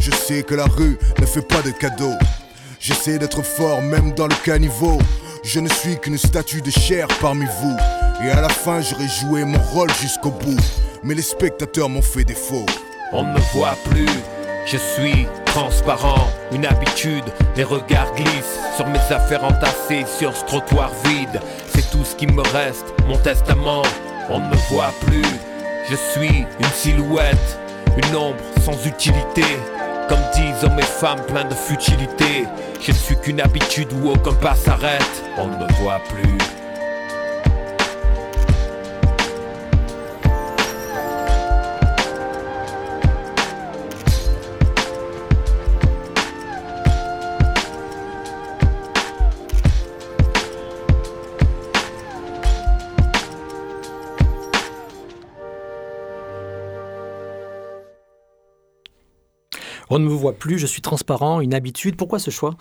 [0.00, 2.18] Je sais que la rue ne fait pas de cadeaux.
[2.80, 4.98] J'essaie d'être fort même dans le caniveau.
[5.44, 7.76] Je ne suis qu'une statue de chair parmi vous.
[8.24, 10.60] Et à la fin, j'aurais joué mon rôle jusqu'au bout.
[11.04, 12.66] Mais les spectateurs m'ont fait défaut.
[13.12, 14.08] On ne me voit plus,
[14.66, 17.24] je suis transparent, une habitude.
[17.56, 21.40] Les regards glissent sur mes affaires entassées sur ce trottoir vide.
[21.68, 23.82] C'est tout ce qui me reste, mon testament.
[24.28, 25.24] On ne me voit plus,
[25.88, 27.58] je suis une silhouette,
[27.96, 29.44] une ombre sans utilité.
[30.08, 32.44] Comme disent hommes et femmes pleins de futilité.
[32.80, 35.22] Je ne suis qu'une habitude où aucun pas s'arrête.
[35.38, 36.38] On ne me voit plus.
[59.92, 61.96] On ne me voit plus, je suis transparent, une habitude.
[61.96, 62.54] Pourquoi ce choix?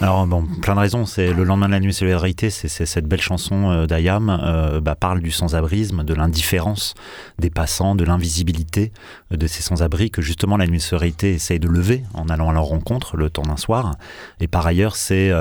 [0.00, 1.06] Alors, bon, plein de raisons.
[1.06, 4.96] C'est le lendemain de la nuit solidarité, c'est cette belle chanson euh, d'Ayam euh, bah,
[4.96, 6.94] parle du sans-abrisme, de l'indifférence
[7.38, 8.92] des passants, de l'invisibilité
[9.30, 12.64] de ces sans-abri que justement la nuit solidarité essaye de lever en allant à leur
[12.64, 13.96] rencontre le temps d'un soir.
[14.40, 15.32] Et par ailleurs, c'est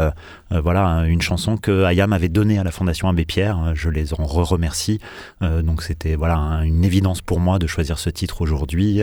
[0.51, 3.75] voilà une chanson que Ayam avait donnée à la Fondation Abbé Pierre.
[3.75, 4.99] Je les en re-remercie.
[5.41, 9.01] donc c'était voilà une évidence pour moi de choisir ce titre aujourd'hui,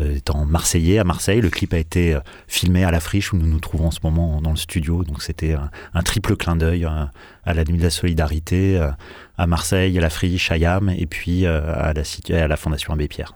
[0.00, 1.40] étant marseillais à Marseille.
[1.40, 4.00] Le clip a été euh, filmé à la friche où nous nous trouvons en ce
[4.02, 5.04] moment dans le studio.
[5.04, 5.54] Donc c'était
[5.94, 7.04] un, triple clin d'œil euh,
[7.44, 8.90] à la Nuit de la Solidarité, euh,
[9.36, 12.02] à Marseille, à la friche, à YAM et puis à la,
[12.42, 13.34] à la Fondation Abbé Pierre.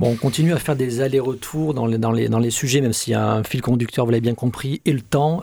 [0.00, 3.62] On continue à faire des allers-retours dans les, sujets, même s'il y a un fil
[3.62, 5.42] conducteur, vous l'avez bien compris, et le temps.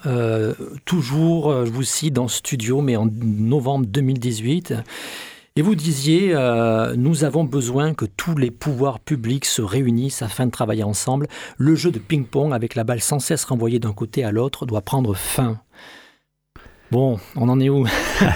[0.86, 4.74] toujours, je vous cite, dans studio, mais en novembre 2018.
[5.58, 10.48] Et vous disiez, euh, nous avons besoin que tous les pouvoirs publics se réunissent afin
[10.48, 11.28] de travailler ensemble.
[11.58, 14.82] Le jeu de ping-pong avec la balle sans cesse renvoyée d'un côté à l'autre doit
[14.82, 15.58] prendre fin.
[16.96, 17.86] Bon, on en est où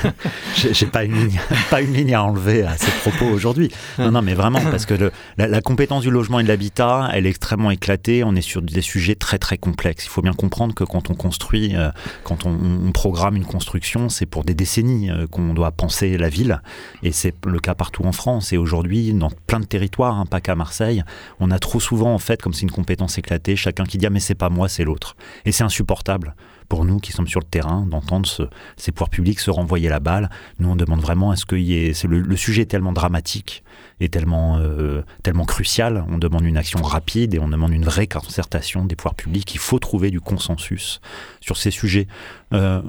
[0.58, 1.04] J'ai pas
[1.72, 3.72] pas une ligne à enlever à ces propos aujourd'hui.
[3.98, 7.30] Non, non, mais vraiment parce que la, compétence du logement et de l'habitat, elle est
[7.30, 8.22] extrêmement éclatée.
[8.26, 10.04] On est sur des sujets très très complexes.
[10.08, 11.90] Il faut bien comprendre que quand on construit, euh,
[12.26, 16.62] quand on, programme une construction, c'est pour des décennies euh, qu'on doit penser la ville,
[17.02, 18.52] et c'est le cas partout en France.
[18.52, 21.02] Et aujourd'hui, dans plein de territoires, hein, pas qu'à Marseille,
[21.40, 24.10] on a trop souvent en fait comme c'est une compétence éclatée, chacun qui dit ah,
[24.10, 26.36] mais c'est pas moi, c'est l'autre, et c'est insupportable
[26.70, 28.30] pour nous qui sommes sur le terrain d'entendre
[28.78, 30.30] ces pouvoirs publics se renvoyer la balle.
[30.60, 33.64] Nous, on demande vraiment est-ce que le, le, sujet est tellement dramatique
[34.00, 36.06] et tellement, euh, tellement crucial.
[36.10, 39.54] On demande une action rapide et on demande une vraie concertation des pouvoirs publics.
[39.54, 41.02] Il faut trouver du consensus
[41.42, 42.08] sur ces sujets.
[42.54, 42.82] Euh,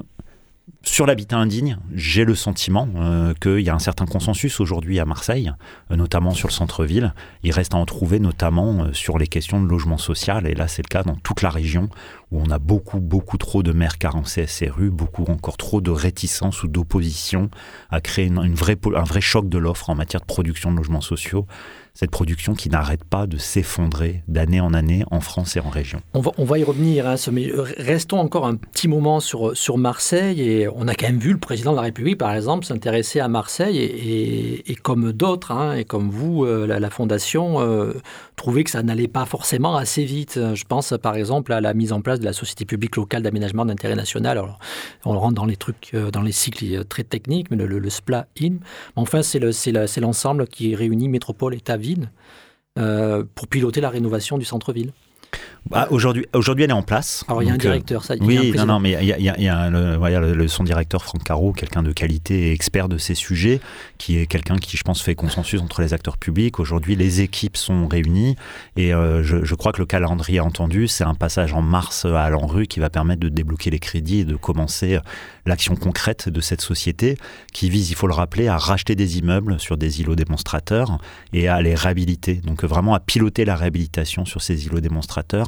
[0.83, 5.05] sur l'habitat indigne, j'ai le sentiment euh, qu'il y a un certain consensus aujourd'hui à
[5.05, 5.51] Marseille,
[5.91, 7.13] euh, notamment sur le centre-ville.
[7.43, 10.67] Il reste à en trouver notamment euh, sur les questions de logement social, et là
[10.67, 11.89] c'est le cas dans toute la région,
[12.31, 16.63] où on a beaucoup, beaucoup trop de maires carencés SRU, beaucoup encore trop de réticence
[16.63, 17.51] ou d'opposition
[17.91, 21.01] à créer une, vraie, un vrai choc de l'offre en matière de production de logements
[21.01, 21.45] sociaux
[21.93, 26.01] cette production qui n'arrête pas de s'effondrer d'année en année en France et en région.
[26.13, 27.15] On va, y revenir, hein,
[27.77, 30.41] restons encore un petit moment sur, sur Marseille.
[30.41, 33.27] Et on a quand même vu le président de la République, par exemple, s'intéresser à
[33.27, 37.93] Marseille et, comme d'autres, hein, et comme vous, euh, la, Fondation, euh,
[38.35, 40.39] trouver que ça n'allait pas forcément assez vite.
[40.53, 43.65] Je pense par exemple à la mise en place de la Société publique locale d'aménagement
[43.65, 44.41] d'intérêt national.
[45.05, 48.57] On rentre dans les trucs, euh, dans les cycles très techniques, mais le, le, SPLA-IN.
[48.95, 52.09] Enfin, c'est l'ensemble qui réunit métropole, État, ville
[53.35, 54.93] pour piloter la rénovation du centre-ville.
[55.69, 57.23] Bah, aujourd'hui, aujourd'hui, elle est en place.
[57.27, 58.15] Alors, il y a un euh, directeur, ça.
[58.19, 62.51] oui, non, non, mais il y a, le, son directeur, Franck Caro, quelqu'un de qualité
[62.51, 63.61] expert de ces sujets,
[63.97, 66.59] qui est quelqu'un qui, je pense, fait consensus entre les acteurs publics.
[66.59, 68.35] Aujourd'hui, les équipes sont réunies
[68.75, 72.65] et euh, je, crois que le calendrier entendu, c'est un passage en mars à l'ANRU
[72.65, 74.99] qui va permettre de débloquer les crédits et de commencer
[75.45, 77.17] l'action concrète de cette société
[77.53, 80.97] qui vise, il faut le rappeler, à racheter des immeubles sur des îlots démonstrateurs
[81.33, 82.35] et à les réhabiliter.
[82.35, 85.45] Donc vraiment à piloter la réhabilitation sur ces îlots démonstrateurs, euh,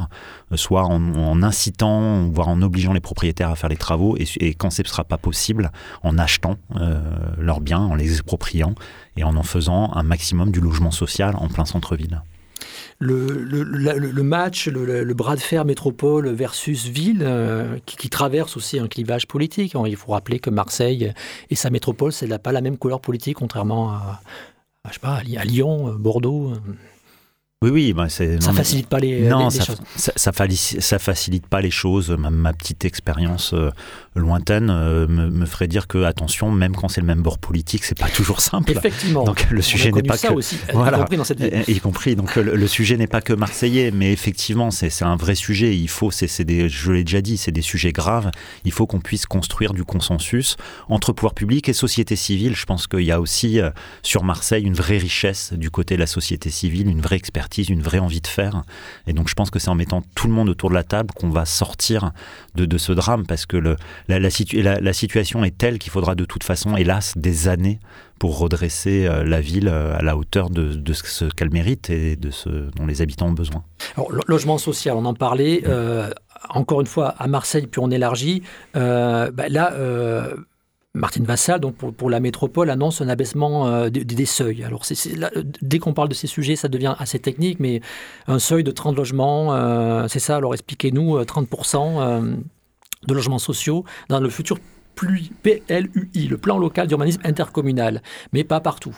[0.55, 4.81] soit en, incitant, voire en obligeant les propriétaires à faire les travaux et, quand ce
[4.81, 5.71] ne sera pas possible,
[6.03, 7.01] en achetant euh,
[7.37, 8.75] leurs biens, en les expropriant
[9.17, 12.21] et en en faisant un maximum du logement social en plein centre-ville
[12.99, 19.27] le, match, le, bras de fer métropole versus ville, euh, qui, traverse aussi un clivage
[19.27, 19.75] politique.
[19.85, 21.13] Il faut rappeler que Marseille
[21.49, 24.21] et sa métropole, c'est pas la même couleur politique, contrairement à,
[24.87, 26.53] je sais pas, à Lyon, Bordeaux.
[27.63, 28.09] Oui, oui, bah.
[28.09, 29.77] Ça facilite pas les, non, ça, choses.
[29.95, 32.09] Ça, ça, facilite pas les choses.
[32.09, 33.71] Ma, petite expérience euh,
[34.15, 37.97] lointaine euh, me, ferait dire que attention, même quand c'est le même bord politique, c'est
[37.97, 38.71] pas toujours simple.
[38.71, 39.23] Effectivement.
[39.23, 41.39] Donc le sujet n'est pas ça que aussi, voilà, y compris dans cette.
[41.39, 42.17] Y compris.
[42.17, 45.73] Donc le, sujet n'est pas que marseillais, mais effectivement, c'est un vrai sujet.
[45.73, 48.29] Il faut, c'est des, je l'ai déjà dit, c'est des sujets graves.
[48.65, 50.57] Il faut qu'on puisse construire du consensus
[50.89, 52.57] entre pouvoir public et société civile.
[52.57, 53.69] Je pense qu'il y a aussi euh,
[54.01, 57.81] sur Marseille une vraie richesse du côté de la société civile, une vraie expertise une
[57.81, 58.63] vraie envie de faire.
[59.07, 61.11] Et donc je pense que c'est en mettant tout le monde autour de la table
[61.15, 62.11] qu'on va sortir
[62.55, 63.57] de, ce drame, parce que
[64.07, 67.79] la, situation est telle qu'il faudra de toute façon, hélas, des années
[68.19, 72.31] pour redresser euh, la ville euh, à la hauteur de, ce qu'elle mérite et de
[72.31, 73.63] ce dont les habitants ont besoin.
[73.97, 75.63] Alors, logement social, on en parlait.
[75.67, 76.09] Euh,
[76.49, 78.43] encore une fois, à Marseille, puis on élargit.
[78.73, 79.73] Bah, là,
[80.95, 84.63] Martine Vassal, donc pour, la métropole, annonce un abaissement euh, des, seuils.
[84.63, 84.83] Alors,
[85.61, 87.81] dès qu'on parle de ces sujets, ça devient assez technique, mais
[88.27, 90.35] un seuil de 30 logements, euh, c'est ça.
[90.35, 92.35] Alors, expliquez-nous, 30% euh,
[93.07, 94.59] de logements sociaux dans le futur
[94.93, 98.95] PLUI, le plan local d'urbanisme intercommunal, mais pas partout.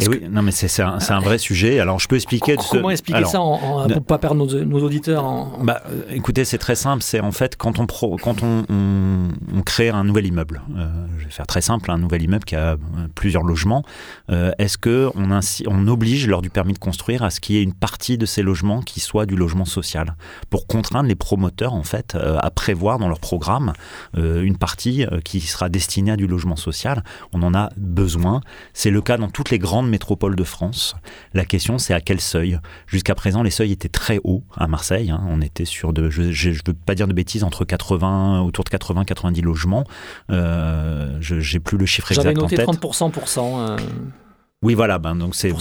[0.00, 1.80] Eh oui, non, mais c'est un, un, vrai sujet.
[1.80, 2.56] Alors, je peux expliquer.
[2.70, 5.24] Comment expliquer ça en, pour ne pas perdre nos, auditeurs
[5.62, 7.02] bah, Écoutez, c'est très simple.
[7.02, 10.62] C'est en fait quand on, pro, quand on, on, crée un nouvel immeuble.
[10.76, 10.88] Euh,
[11.18, 12.76] je vais faire très simple, un nouvel immeuble qui a euh,
[13.14, 13.82] plusieurs logements.
[14.30, 17.58] Euh, est-ce que on, on oblige lors du permis de construire à ce qu'il y
[17.58, 20.16] ait une partie de ces logements qui soit du logement social?
[20.50, 23.72] Pour contraindre les promoteurs en fait à prévoir dans leur programme
[24.16, 27.02] une partie qui sera destinée à du logement social.
[27.32, 28.40] On en a besoin.
[28.72, 30.94] C'est le cas dans toutes les grandes métropole de France.
[31.34, 32.58] La question, c'est à quel seuil?
[32.86, 35.10] Jusqu'à présent, les seuils étaient très hauts à Marseille.
[35.10, 35.22] Hein.
[35.28, 38.70] On était sur de, je ne veux pas dire de bêtises, entre 80, autour de
[38.70, 39.84] 80-90 logements.
[40.30, 42.58] Euh, je n'ai plus le chiffre exact en tête.
[42.58, 43.76] J'avais noté 30% pour 100.
[44.64, 44.98] Oui, voilà.
[44.98, 45.52] Ben, donc c'est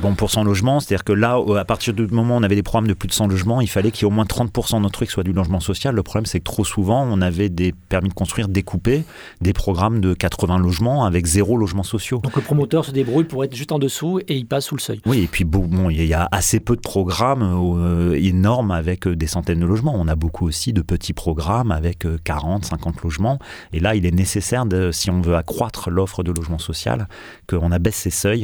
[0.00, 0.78] bon pour 100 logements.
[0.78, 3.12] C'est-à-dire que là, à partir du moment où on avait des programmes de plus de
[3.12, 5.32] 100 logements, il fallait qu'il y ait au moins 30% de notre truc soit du
[5.32, 5.96] logement social.
[5.96, 9.04] Le problème, c'est que trop souvent, on avait des permis de construire découpés,
[9.40, 12.20] des programmes de 80 logements avec zéro logement social.
[12.20, 14.80] Donc le promoteur se débrouille pour être juste en dessous et il passe sous le
[14.80, 15.00] seuil.
[15.06, 19.16] Oui, et puis bon, il y a assez peu de programmes euh, énormes avec euh,
[19.16, 19.94] des centaines de logements.
[19.96, 23.40] On a beaucoup aussi de petits programmes avec 40, euh, 50 logements.
[23.72, 27.08] Et là, il est nécessaire, de, si on veut accroître l'offre de logement social,
[27.48, 28.35] qu'on abaisse ces seuils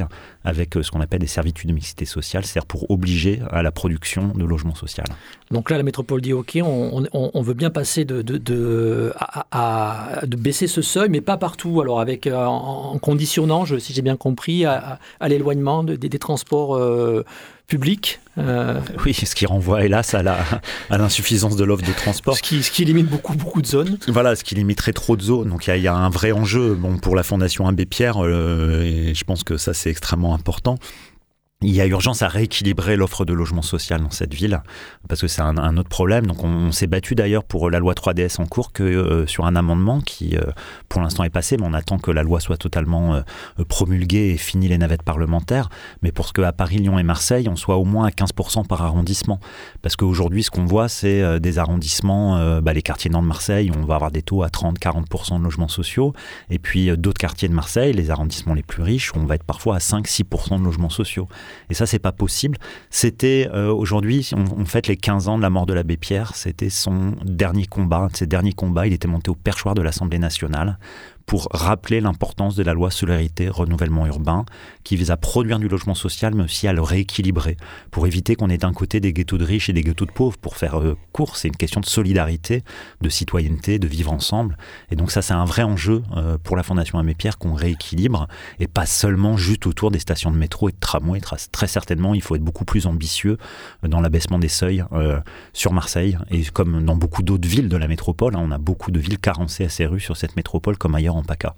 [0.45, 3.71] avec euh, ce qu'on appelle des servitudes de mixité sociale, c'est-à-dire pour obliger à la
[3.71, 5.05] production de logements sociaux.
[5.51, 9.13] Donc là, la métropole dit OK, on, veut bien passer de, de,
[9.51, 11.81] à, de, baisser ce seuil, mais pas partout.
[11.81, 17.25] Alors avec euh, en, conditionnant, je, si j'ai bien compris, à, l'éloignement des, transports euh,
[17.73, 18.21] public.
[18.37, 20.37] Euh, oui, ce qui renvoie hélas à, la,
[20.91, 22.37] à l'insuffisance de l'offre de transport.
[22.37, 23.97] Ce qui, ce qui, limite beaucoup, beaucoup de zones.
[24.09, 25.49] Voilà, ce qui limiterait trop de zones.
[25.49, 29.15] Donc il y, a un vrai enjeu bon, pour la Fondation Abbé Pierre, euh, et
[29.15, 30.77] je pense que ça c'est extrêmement important
[31.63, 34.63] il y a urgence à rééquilibrer l'offre de logement social dans cette ville,
[35.09, 36.27] parce que c'est un, autre problème.
[36.27, 39.57] Donc on, s'est battu d'ailleurs pour la loi 3DS en cours que euh, sur un
[39.57, 40.43] amendement qui, euh,
[40.89, 43.23] pour l'instant, est passé, mais on attend que la loi soit totalement euh,
[43.69, 45.69] promulguée et fini les navettes parlementaires.
[46.03, 49.39] Mais pour qu'à Paris, Lyon et Marseille, on soit au moins à 15% par arrondissement.
[49.83, 53.85] Parce qu'aujourd'hui, ce qu'on voit, c'est des arrondissements, bah, les quartiers nord de Marseille, on
[53.85, 56.13] va avoir des taux à 30-40% de logements sociaux.
[56.51, 59.77] Et puis d'autres quartiers de Marseille, les arrondissements les plus riches, on va être parfois
[59.77, 61.29] à 5-6% de logements sociaux.
[61.71, 62.59] Et ça, c'est pas possible.
[62.91, 66.35] C'était euh, aujourd'hui, on, fête les 15 ans de la mort de l'abbé Pierre.
[66.35, 68.87] C'était son dernier combat, ses derniers combats.
[68.87, 70.79] Il était monté au perchoir de l'Assemblée nationale
[71.33, 74.45] pour rappeler l'importance de la loi Solidarité Renouvellement Urbain,
[74.85, 77.57] qui vise à produire du logement social, mais aussi à le rééquilibrer,
[77.91, 80.37] pour éviter qu'on ait d'un côté des ghettos de riches et des ghettos de pauvres.
[80.37, 82.65] Pour faire euh, court, c'est une question de solidarité,
[83.01, 84.59] de citoyenneté, de vivre ensemble.
[84.91, 88.29] Et donc ça, c'est un vrai enjeu euh, pour la Fondation Aimé Pierre qu'on rééquilibre,
[88.61, 91.23] et pas seulement juste autour des stations de métro et de tramway.
[91.51, 93.39] Très certainement, il faut être beaucoup plus ambitieux
[93.85, 94.85] euh, dans l'abaissement des seuils
[95.55, 98.91] sur Marseille, et comme dans beaucoup d'autres villes de la métropole, hein, on a beaucoup
[98.91, 101.55] de villes carencées à ces rues sur cette métropole comme ailleurs en PACA.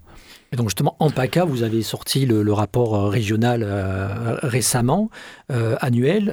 [0.54, 5.10] Et donc justement, en PACA, vous avez sorti le, rapport euh, régional euh, récemment,
[5.50, 6.32] euh, annuel.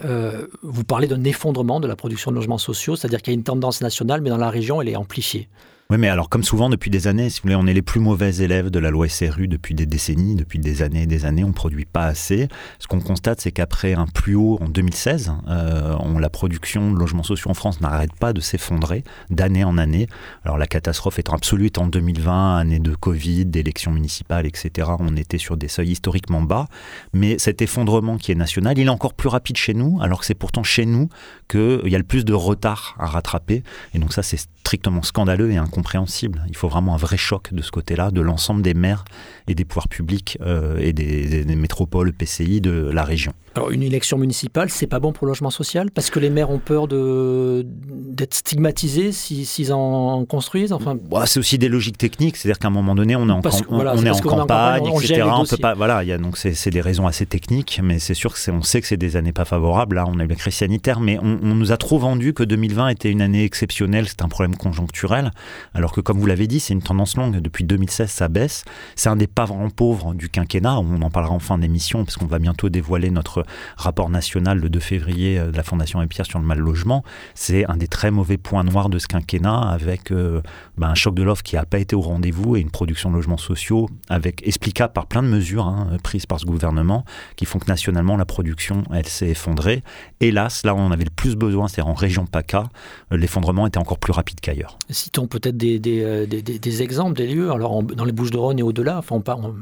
[0.62, 3.44] vous parlez d'un effondrement de la production de logements sociaux, c'est-à-dire qu'il y a une
[3.44, 5.50] tendance nationale, mais dans la région, elle est amplifiée.
[5.92, 8.00] Oui, mais alors comme souvent depuis des années, si vous voulez, on est les plus
[8.00, 11.44] mauvais élèves de la loi SRU depuis des décennies, depuis des années et des années,
[11.44, 12.48] on ne produit pas assez.
[12.80, 17.24] Ce qu'on constate, c'est qu'après un plus haut en 2016, euh, la production de logements
[17.24, 20.08] sociaux en France n'arrête pas de s'effondrer d'année en année.
[20.46, 25.40] Alors la catastrophe étant absolue, en 2020, année de Covid, d'élections municipales, etc., on était
[25.40, 26.68] sur des seuils historiquement bas.
[27.12, 30.26] Mais cet effondrement qui est national, il est encore plus rapide chez nous, alors que
[30.26, 31.10] c'est pourtant chez nous
[31.50, 33.62] qu'il y a le plus de retard à rattraper.
[33.94, 36.46] Et donc ça, c'est strictement scandaleux et incompréhensible.
[36.48, 39.04] Il faut vraiment un vrai choc de ce côté-là, de l'ensemble des maires
[39.50, 43.34] et des pouvoirs publics euh, et des, des, métropoles, PCI de la région.
[43.56, 45.92] Alors une élection municipale, c'est pas bon pour le logement social?
[45.92, 50.72] Parce que les maires ont peur d'être stigmatisés s'ils en construisent?
[50.72, 53.42] Enfin, bah, c'est aussi des logiques techniques, c'est-à-dire qu'à un moment donné, on est en,
[53.68, 55.24] on, est en campagne, etc.
[55.26, 58.14] On peut pas, voilà, il y a donc c'est des raisons assez techniques, mais c'est
[58.14, 59.98] sûr que on sait que c'est des années pas favorables.
[59.98, 62.44] Là, on a eu la crise sanitaire, mais on, on nous a trop vendu que
[62.44, 65.32] 2020 était une année exceptionnelle, c'est un problème conjoncturel,
[65.74, 67.38] alors que comme vous l'avez dit, c'est une tendance longue.
[67.38, 68.64] Depuis 2016, ça baisse.
[68.96, 70.78] C'est un des parents pauvres du quinquennat.
[70.80, 73.44] On en parlera en fin d'émission parce qu'on va bientôt dévoiler notre
[73.78, 77.04] rapport national le 2 février euh, de la Fondation Pierre sur le mal logement,
[77.36, 80.42] c'est un des très mauvais points noirs de ce quinquennat avec euh,
[80.78, 83.16] ben, un choc de l'offre qui n'a pas été au rendez-vous et une production de
[83.16, 87.06] logements sociaux avec explicable par plein de mesures hein, prises par ce gouvernement
[87.36, 89.84] qui font que nationalement la production elle s'est effondrée.
[90.20, 92.66] Hélas, là où on avait le plus besoin, c'est en région PACA,
[93.12, 94.78] euh, l'effondrement était encore plus rapide qu'ailleurs.
[94.90, 97.52] Citons peut-être des, des, des, exemples, des lieux.
[97.52, 99.54] Alors dans les Bouches-de-Rhône et au-delà, enfin on, parle,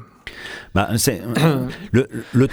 [0.76, 1.22] bah, c'est,
[1.92, 2.48] le, le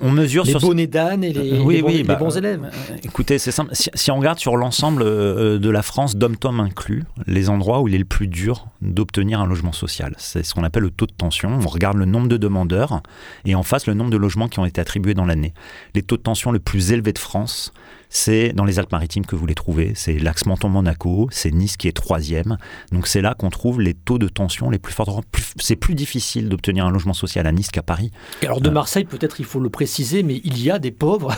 [0.00, 2.64] on mesure les sur bonnets d'âne et les, oui, oui, bah, bons élèves.
[2.64, 3.70] Euh, écoutez, c'est simple.
[3.74, 7.94] Si, on regarde sur l'ensemble euh, de la France, dom-tom inclus, les endroits où il
[7.94, 11.12] est le plus dur d'obtenir un logement social, c'est ce qu'on appelle le taux de
[11.12, 11.50] tension.
[11.62, 13.02] On regarde le nombre de demandeurs
[13.44, 15.54] et en face le nombre de logements qui ont été attribués dans l'année.
[15.94, 17.72] Les taux de tension les plus élevés de France,
[18.12, 19.92] c'est dans les Alpes-Maritimes que vous les trouvez.
[19.94, 22.58] C'est l'axe Menton-Monaco, c'est Nice qui est troisième.
[22.92, 25.22] Donc c'est là qu'on trouve les taux de tension les plus forts.
[25.58, 28.10] C'est plus difficile d'obtenir un logement social à Nice qu'à Paris.
[28.42, 30.90] Et alors de euh, Marseille, peut-être il faut le préciser, mais il y a des
[30.90, 31.34] pauvres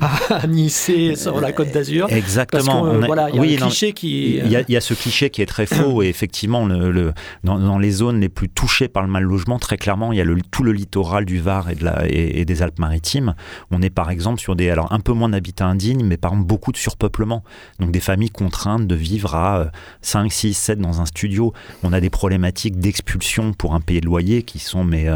[0.30, 2.12] à Nice et sur la Côte d'Azur.
[2.12, 2.84] Exactement.
[3.06, 4.36] Voilà, il y a oui, cliché qui.
[4.36, 8.20] Il y, a, ce cliché qui est très faux et effectivement, le, dans, les zones
[8.20, 10.72] les plus touchées par le mal logement, très clairement, il y a le, tout le
[10.72, 13.34] littoral du Var et, de la, et des Alpes-Maritimes.
[13.70, 15.66] On est par exemple sur des, alors un peu moins d'habitats
[16.02, 17.44] mais par exemple beaucoup de surpeuplement.
[17.78, 19.70] Donc des familles contraintes de vivre à
[20.02, 21.52] 5, 6, 7 dans un studio.
[21.82, 25.06] On a des problématiques d'expulsion pour un payer de loyer qui sont mais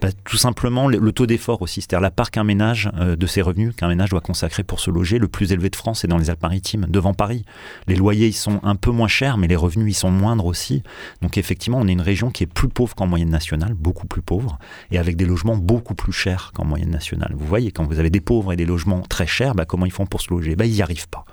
[0.00, 3.74] bah, tout simplement le, taux d'effort aussi, c'est-à-dire la part qu'un ménage de ses revenus
[3.76, 6.30] qu'un ménage doit consacrer pour se loger, le plus élevé de France, c'est dans les
[6.30, 7.44] Alpes-Maritimes, devant Paris.
[7.86, 10.82] Les loyers, ils sont un peu moins chers, mais les revenus, ils sont moindres aussi.
[11.22, 14.22] Donc effectivement, on est une région qui est plus pauvre qu'en moyenne nationale, beaucoup plus
[14.22, 14.58] pauvre,
[14.90, 17.32] et avec des logements beaucoup plus chers qu'en moyenne nationale.
[17.36, 19.92] Vous voyez, quand vous avez des pauvres et des logements très chers, bah, comment ils
[19.92, 21.24] font pour se loger bah, Ils n'y arrivent pas.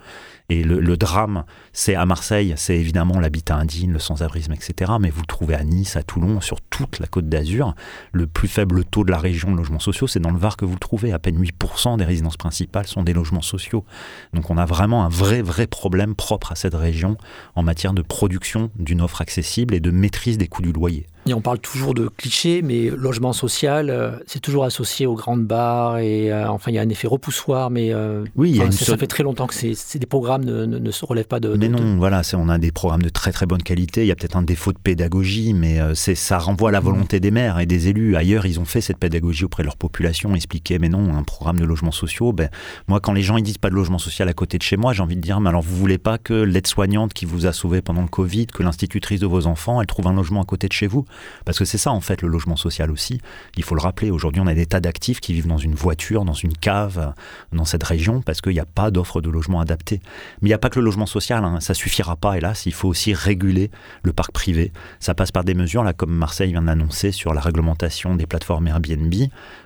[0.51, 4.91] Et le, drame, c'est à Marseille, c'est évidemment l'habitat indigne, le sans-abrisme, etc.
[4.99, 7.73] Mais vous le trouvez à Nice, à Toulon, sur toute la côte d'Azur.
[8.11, 10.65] Le plus faible taux de la région de logements sociaux, c'est dans le Var que
[10.65, 11.13] vous le trouvez.
[11.13, 13.85] À peine 8% des résidences principales sont des logements sociaux.
[14.33, 17.15] Donc on a vraiment un vrai, vrai problème propre à cette région
[17.55, 21.07] en matière de production d'une offre accessible et de maîtrise des coûts du loyer.
[21.27, 25.45] Et on parle toujours de clichés, mais logement social, euh, c'est toujours associé aux grandes
[25.45, 29.05] bars et euh, enfin il y a un effet repoussoir, mais euh, oui, ça, fait
[29.05, 31.49] très longtemps que ces des programmes ne, ne, se relèvent pas de.
[31.49, 34.01] Mais non, voilà, on a des programmes de très très bonne qualité.
[34.01, 37.19] Il y a peut-être un défaut de pédagogie, mais c'est ça renvoie à la volonté
[37.19, 38.15] des maires et des élus.
[38.15, 41.59] Ailleurs, ils ont fait cette pédagogie auprès de leur population, expliquer, mais non, un programme
[41.59, 42.33] de logements sociaux.
[42.33, 42.49] Ben
[42.87, 44.93] moi, quand les gens ils disent pas de logement social à côté de chez moi,
[44.93, 47.81] j'ai envie de dire, mais alors vous voulez pas que l'aide-soignante qui vous a sauvé
[47.81, 50.73] pendant le Covid, que l'institutrice de vos enfants, elle trouve un logement à côté de
[50.73, 51.05] chez vous?
[51.45, 53.21] Parce que c'est ça, en fait, le logement social aussi.
[53.57, 54.11] Il faut le rappeler.
[54.11, 57.13] Aujourd'hui, on a des tas d'actifs qui vivent dans une voiture, dans une cave,
[57.51, 60.01] dans cette région, parce qu'il n'y a pas d'offre de logement adapté.
[60.41, 61.43] Mais il n'y a pas que le logement social.
[61.43, 61.59] Hein.
[61.59, 62.65] Ça suffira pas, hélas.
[62.65, 63.71] Il faut aussi réguler
[64.03, 64.71] le parc privé.
[64.99, 68.67] Ça passe par des mesures, là, comme Marseille vient d'annoncer sur la réglementation des plateformes
[68.67, 69.13] Airbnb.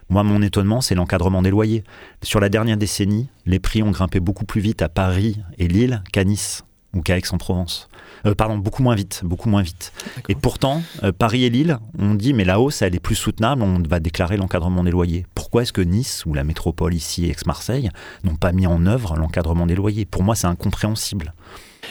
[0.10, 1.84] Moi, mon étonnement, c'est l'encadrement des loyers.
[2.22, 6.04] Sur la dernière décennie, les prix ont grimpé beaucoup plus vite à Paris et Lille
[6.12, 7.90] qu'à Nice ou qu'à Aix-en-Provence.
[8.26, 9.92] Euh, pardon, beaucoup moins vite, beaucoup moins vite.
[10.30, 13.62] Et pourtant, euh, Paris et Lille, on dit mais la hausse, elle est plus soutenable,
[13.62, 15.26] on va déclarer l'encadrement des loyers.
[15.36, 17.90] Pourquoi est-ce que Nice ou la métropole ici, Aix-Marseille,
[18.24, 20.06] n'ont pas mis en œuvre l'encadrement des loyers?
[20.06, 21.34] Pour moi, c'est incompréhensible.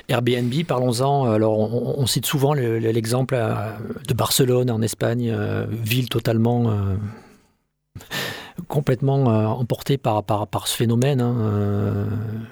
[0.08, 1.30] Airbnb, parlons-en.
[1.30, 1.58] Alors,
[1.98, 3.54] on, cite souvent l'exemple euh,
[4.08, 5.34] de Barcelone en Espagne,
[5.70, 6.72] ville totalement
[8.68, 11.20] complètement euh, emporté par, par, par, ce phénomène.
[11.20, 12.04] Hein, euh,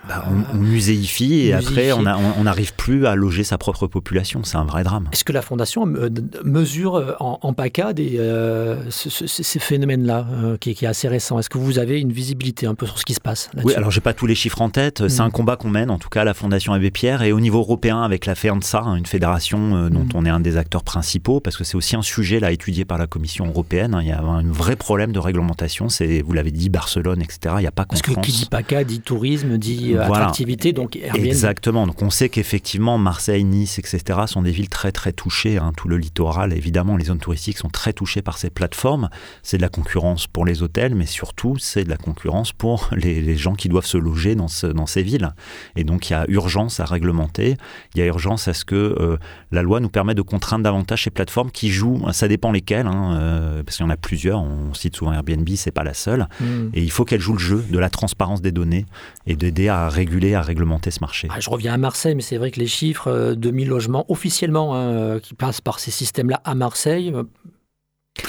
[0.08, 4.42] bah, on, muséifie et après on n'arrive plus à loger sa propre population.
[4.44, 5.08] C'est un vrai drame.
[5.12, 10.26] Est-ce que la Fondation mesure en, en PACA des, euh, ces phénomènes-là,
[10.60, 11.38] qui, est assez récent?
[11.38, 13.90] Est-ce que vous avez une visibilité un peu sur ce qui se passe Oui, alors
[13.90, 15.08] j'ai pas tous les chiffres en tête.
[15.08, 15.26] C'est mm.
[15.26, 17.58] un combat qu'on mène, en tout cas à la Fondation Abbé Pierre et au niveau
[17.58, 20.10] européen avec la FEANSA, hein, une fédération dont mm.
[20.14, 22.98] on est un des acteurs principaux, parce que c'est aussi un sujet là étudié par
[22.98, 23.94] la Commission européenne.
[23.94, 24.02] Hein.
[24.02, 27.54] Il y a un vrai problème de réglementation c'est, vous l'avez dit, Barcelone, etc.
[27.58, 30.96] Il n'y a pas Parce que qui dit PACA dit tourisme, dit euh, attractivité, donc
[30.96, 31.24] Airbnb.
[31.26, 31.86] Exactement.
[31.86, 34.20] Donc on sait qu'effectivement, Marseille, Nice, etc.
[34.26, 35.58] sont des villes très très touchées.
[35.58, 35.72] Hein.
[35.76, 39.08] Tout le littoral, évidemment, les zones touristiques sont très touchées par ces plateformes.
[39.42, 43.36] C'est de la concurrence pour les hôtels, mais surtout c'est de la concurrence pour les,
[43.36, 45.32] gens qui doivent se loger dans, ce, dans ces villes.
[45.76, 47.56] Et donc il y a urgence à réglementer.
[47.94, 49.16] Il y a urgence à ce que euh,
[49.50, 52.02] la loi nous permette de contraindre davantage ces plateformes qui jouent.
[52.12, 54.40] Ça dépend lesquelles, hein, euh, parce qu'il y en a plusieurs.
[54.40, 56.28] On cite souvent Airbnb, c'est pas la seule.
[56.40, 56.68] Hmm.
[56.74, 58.86] Et il faut qu'elle joue le jeu de la transparence des données
[59.26, 61.28] et d'aider à réguler, à réglementer ce marché.
[61.30, 64.74] Ah, je reviens à Marseille, mais c'est vrai que les chiffres, 2000 euh, logements officiellement
[64.74, 67.12] hein, euh, qui passent par ces systèmes-là à Marseille,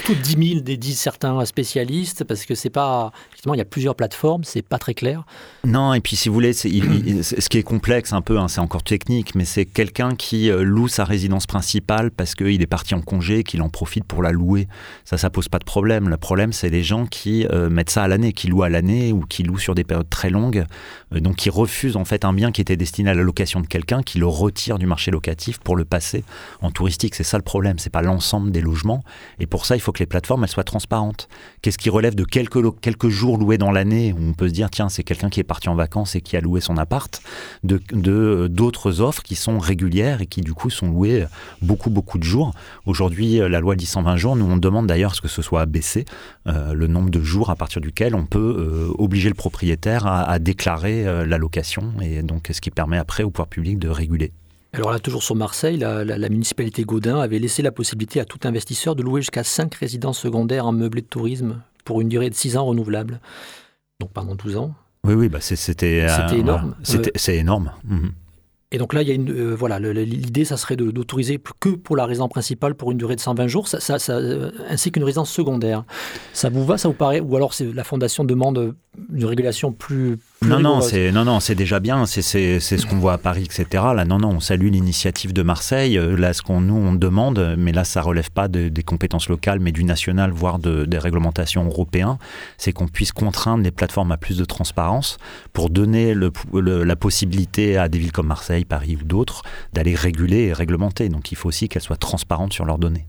[0.04, 3.66] plutôt 10 000 des disent certains spécialistes parce que c'est pas effectivement il y a
[3.66, 5.24] plusieurs plateformes c'est pas très clair.
[5.64, 8.84] Non et puis si vous voulez ce qui est complexe un peu hein, c'est encore
[8.84, 13.02] technique mais c'est quelqu'un qui euh, loue sa résidence principale parce qu'il est parti en
[13.02, 14.68] congé qu'il en profite pour la louer.
[15.06, 16.10] Ça ça pose pas de problème.
[16.10, 19.14] Le problème c'est les gens qui euh, mettent ça à l'année qui louent à l'année
[19.14, 20.66] ou qui louent sur des périodes très longues
[21.14, 23.68] euh, donc qui refusent en fait un bien qui était destiné à la location de
[23.68, 26.24] quelqu'un qui le retire du marché locatif pour le passer
[26.62, 27.16] en touristique.
[27.16, 29.04] C'est ça le problème c'est pas l'ensemble des logements.
[29.40, 31.30] Et pour ça il faut que les plateformes elles soient transparentes.
[31.62, 34.70] Qu'est-ce qui relève de quelques, quelques jours loués dans l'année où on peut se dire
[34.70, 37.22] tiens c'est quelqu'un qui est parti en vacances et qui a loué son appart,
[37.64, 37.80] de
[38.48, 41.26] d'autres offres qui sont régulières et qui du coup sont louées
[41.62, 42.54] beaucoup beaucoup de jours.
[42.86, 46.06] Aujourd'hui la loi dit 120 jours, nous on demande d'ailleurs ce que ce soit abaissé
[46.48, 50.40] euh, le nombre de jours à partir duquel on peut euh, obliger le propriétaire à,
[50.40, 54.32] déclarer euh, la location et donc ce qui permet après au pouvoir public de réguler.
[54.74, 58.96] Alors là, toujours sur Marseille, la, municipalité Gaudin avait laissé la possibilité à tout investisseur
[58.96, 62.58] de louer jusqu'à 5 résidences secondaires en meublé de tourisme pour une durée de 6
[62.58, 63.20] ans renouvelable.
[64.00, 64.74] Donc pendant 12 ans.
[65.06, 66.76] Oui, oui, bah c'était euh, énorme.
[66.84, 67.72] C'est énorme.
[67.84, 68.14] Mhm.
[68.72, 71.96] Et donc là, il y a une, euh, voilà, l'idée, ça serait d'autoriser que pour
[71.96, 75.30] la résidence principale pour une durée de 120 jours, ça, ça, euh, ainsi qu'une résidence
[75.30, 75.84] secondaire.
[76.34, 78.74] Ça vous va, ça vous paraît Ou alors la Fondation demande
[79.14, 80.18] une régulation plus,
[80.48, 82.06] non, non, c'est non, non, c'est déjà bien.
[82.06, 83.84] C'est ce qu'on voit à Paris, etc.
[83.96, 85.98] Là, non, non, on salue l'initiative de Marseille.
[85.98, 89.60] Euh, là, ce qu'on nous on demande, mais là, ça relève pas des compétences locales,
[89.60, 92.18] mais du national, voire de, des réglementations européennes,
[92.58, 95.18] c'est qu'on puisse contraindre les plateformes à plus de transparence
[95.54, 100.46] pour donner le, la possibilité à des villes comme Marseille, Paris ou d'autres d'aller réguler
[100.46, 101.10] et réglementer.
[101.10, 103.08] Donc, il faut aussi qu'elles soient transparentes sur leurs données.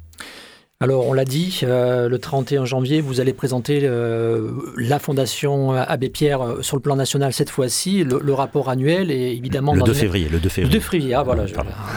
[0.80, 6.08] Alors, on l'a dit, euh, le 31 janvier, vous allez présenter euh, la Fondation Abbé
[6.08, 9.74] Pierre euh, sur le plan national cette fois-ci, le, rapport annuel et évidemment...
[9.74, 10.74] Le 2 février, le 2 février.
[10.74, 11.44] Le 2 février, ah voilà,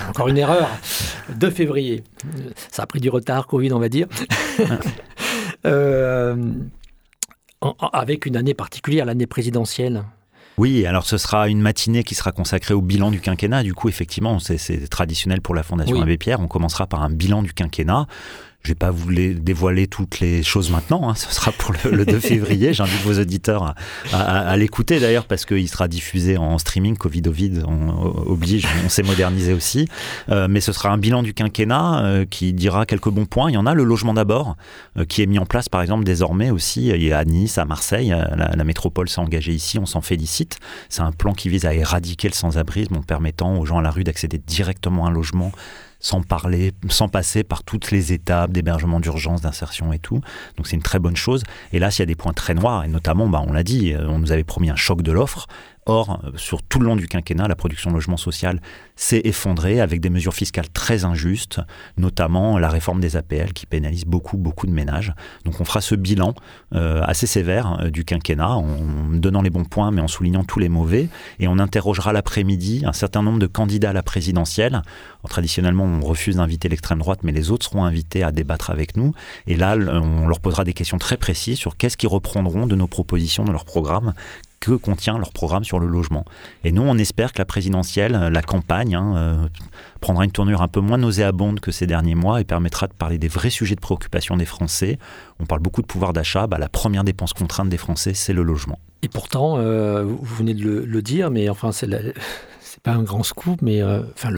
[0.09, 0.69] encore une erreur.
[1.35, 2.03] 2 février.
[2.71, 4.07] Ça a pris du retard, Covid, on va dire.
[7.91, 10.03] avec une année particulière, l'année présidentielle.
[10.57, 13.61] Oui, alors ce sera une matinée qui sera consacrée au bilan du quinquennat.
[13.61, 16.39] Du coup, effectivement, c'est traditionnel pour la Fondation Abbé Pierre.
[16.39, 18.07] On commencera par un bilan du quinquennat.
[18.63, 21.09] Je vais pas vous les dévoiler toutes les choses maintenant.
[21.09, 21.15] Hein.
[21.15, 22.73] Ce sera pour le, 2 février.
[22.73, 23.75] J'invite vos auditeurs
[24.11, 26.97] à, l'écouter d'ailleurs parce qu'il sera diffusé en streaming.
[26.97, 27.89] Covid Ovid on
[28.27, 28.67] oblige.
[28.85, 29.87] On s'est modernisé aussi.
[30.29, 33.49] Euh, mais ce sera un bilan du quinquennat euh, qui dira quelques bons points.
[33.49, 34.57] Il y en a le logement d'abord
[34.97, 38.09] euh, qui est mis en place par exemple désormais aussi il à Nice, à Marseille.
[38.09, 39.79] La, la métropole s'est engagée ici.
[39.79, 40.59] On s'en félicite.
[40.89, 43.91] C'est un plan qui vise à éradiquer le sans-abrisme en permettant aux gens à la
[43.91, 45.53] rue d'accéder directement à un logement
[45.99, 50.21] sans parler, sans passer par toutes les étapes d'hébergement d'urgence, d'insertion et tout.
[50.55, 51.43] Donc c'est une très bonne chose.
[51.71, 53.93] Et là, s'il y a des points très noirs, et notamment, bah, on l'a dit,
[53.93, 55.47] euh, on nous avait promis un choc de l'offre.
[55.87, 58.61] Or, euh, sur tout le long du quinquennat, la production logement social
[58.97, 61.61] s'est effondrée avec des mesures fiscales très injustes,
[61.97, 65.13] notamment la réforme des APL qui pénalise beaucoup, beaucoup de ménages.
[65.45, 66.33] Donc on fera ce bilan
[66.75, 68.65] euh, assez sévère euh, du quinquennat en
[69.13, 71.07] donnant les bons points mais en soulignant tous les mauvais.
[71.39, 74.81] Et on interrogera l'après-midi un certain nombre de candidats à la présidentielle.
[75.29, 79.13] traditionnellement, on refuse d'inviter l'extrême droite, mais les autres seront invités à débattre avec nous.
[79.45, 82.87] Et là, on leur posera des questions très précises sur qu'est-ce qu'ils reprendront de nos
[82.87, 84.13] propositions, de leur programme,
[84.59, 86.25] que contient leur programme sur le logement.
[86.63, 89.47] Et nous, on espère que la présidentielle, euh, la campagne, hein, euh,
[90.01, 93.17] prendra une tournure un peu moins nauséabonde que ces derniers mois et permettra de parler
[93.17, 94.97] des vrais sujets de préoccupation des Français.
[95.39, 96.47] On parle beaucoup de pouvoir d'achat.
[96.47, 98.79] Bah, la première dépense contrainte des Français, c'est le logement.
[99.03, 101.87] Et pourtant, euh, vous venez de le, dire, mais enfin, c'est
[102.87, 104.29] un grand scoop, mais enfin,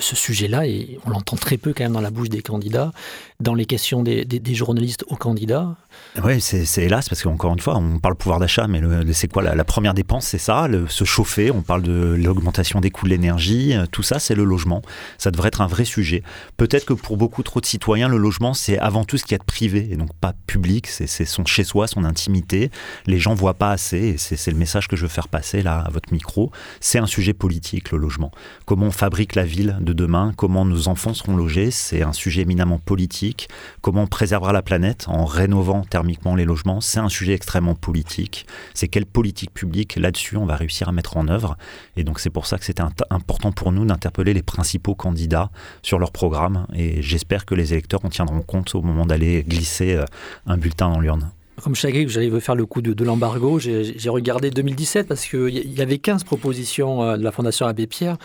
[0.00, 0.62] ce sujet-là,
[1.06, 2.92] on l'entend très peu quand même dans la bouche des candidats,
[3.40, 5.76] dans les questions des journalistes aux candidats.
[6.24, 8.80] Oui, c'est hélas, parce qu'encore une fois, on parle pouvoir d'achat, mais
[9.12, 13.04] c'est quoi la, première dépense C'est ça, se chauffer, on parle de l'augmentation des coûts
[13.04, 14.82] de l'énergie, euh, tout ça, c'est le logement.
[15.18, 16.22] Ça devrait être un vrai sujet.
[16.56, 19.42] Peut-être que pour beaucoup trop de citoyens, le logement, c'est avant tout ce qui est
[19.42, 22.70] privé, et donc pas public, c'est son chez-soi, son intimité.
[23.06, 25.78] Les gens voient pas assez, et c'est le message que je veux faire passer là
[25.78, 26.50] à votre micro.
[26.80, 28.30] C'est un sujet politique, le logement.
[28.66, 32.42] Comment on fabrique la ville de demain, comment nos enfants seront logés, c'est un sujet
[32.42, 33.48] éminemment politique.
[33.80, 38.46] Comment on préservera la planète en rénovant thermiquement les logements, c'est un sujet extrêmement politique.
[38.74, 41.56] C'est quelle politique publique là-dessus on va réussir à mettre en œuvre.
[41.96, 45.50] Et donc c'est pour ça que c'était important pour nous d'interpeller les principaux candidats
[45.82, 46.66] sur leur programme.
[46.74, 50.04] Et j'espère que les électeurs en tiendront compte au moment d'aller glisser euh,
[50.46, 51.30] un bulletin dans l'urne.
[51.62, 55.72] Comme je savais que j'allais faire le coup de, l'embargo, j'ai regardé 2017 parce qu'il
[55.72, 58.16] y avait 15 propositions euh, de la Fondation Abbé Pierre.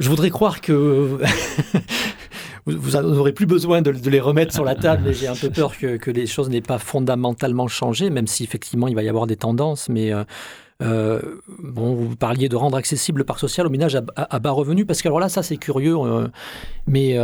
[0.00, 1.20] Je voudrais croire que
[2.66, 5.08] vous n'aurez plus besoin de, les remettre sur la table.
[5.08, 8.88] Et j'ai un peu peur que, les choses n'aient pas fondamentalement changé, même si effectivement
[8.88, 9.88] il va y avoir des tendances.
[9.88, 10.24] Mais euh,
[10.84, 11.20] euh,
[11.58, 15.02] bon, vous parliez de rendre accessible le parc social aux ménages à, bas revenus, parce
[15.02, 16.28] que alors là, ça c'est curieux, euh,
[16.86, 17.18] mais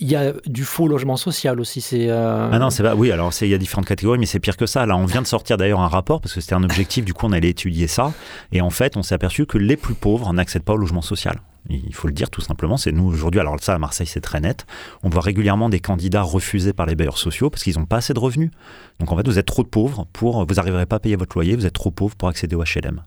[0.00, 2.08] il y a du faux logement social aussi.
[2.10, 2.94] Ah non, c'est pas.
[2.94, 4.86] Oui, alors il y a différentes catégories, mais c'est pire que ça.
[4.86, 7.04] Là, on vient de sortir d'ailleurs un rapport parce que c'était un objectif.
[7.04, 8.12] Du coup, on allait étudier ça,
[8.52, 11.36] et en fait, on s'est aperçu que les plus pauvres n'accèdent pas au logement social.
[11.68, 14.40] Il faut le dire tout simplement, c'est nous aujourd'hui, alors ça à Marseille c'est très
[14.40, 14.66] net,
[15.02, 18.14] on voit régulièrement des candidats refusés par les bailleurs sociaux parce qu'ils n'ont pas assez
[18.14, 18.50] de revenus.
[18.98, 21.54] Donc en fait vous êtes trop pauvres pour, vous n'arriverez pas à payer votre loyer,
[21.54, 23.02] vous êtes trop pauvres pour accéder au HLM.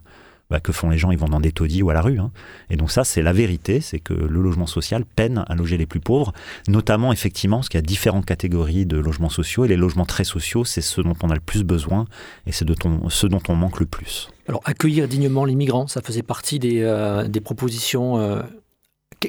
[0.51, 2.19] Bah, que font les gens Ils vont dans des taudis ou à la rue.
[2.19, 2.31] Hein.
[2.69, 5.87] Et donc ça, c'est la vérité, c'est que le logement social peine à loger les
[5.87, 6.33] plus pauvres,
[6.67, 10.23] notamment effectivement parce qu'il y a différentes catégories de logements sociaux, et les logements très
[10.23, 12.05] sociaux, c'est ce dont on a le plus besoin,
[12.45, 12.75] et c'est de
[13.09, 14.29] ce dont on manque le plus.
[14.47, 18.19] Alors accueillir dignement les migrants, ça faisait partie des, euh, propositions...
[18.19, 18.41] Euh,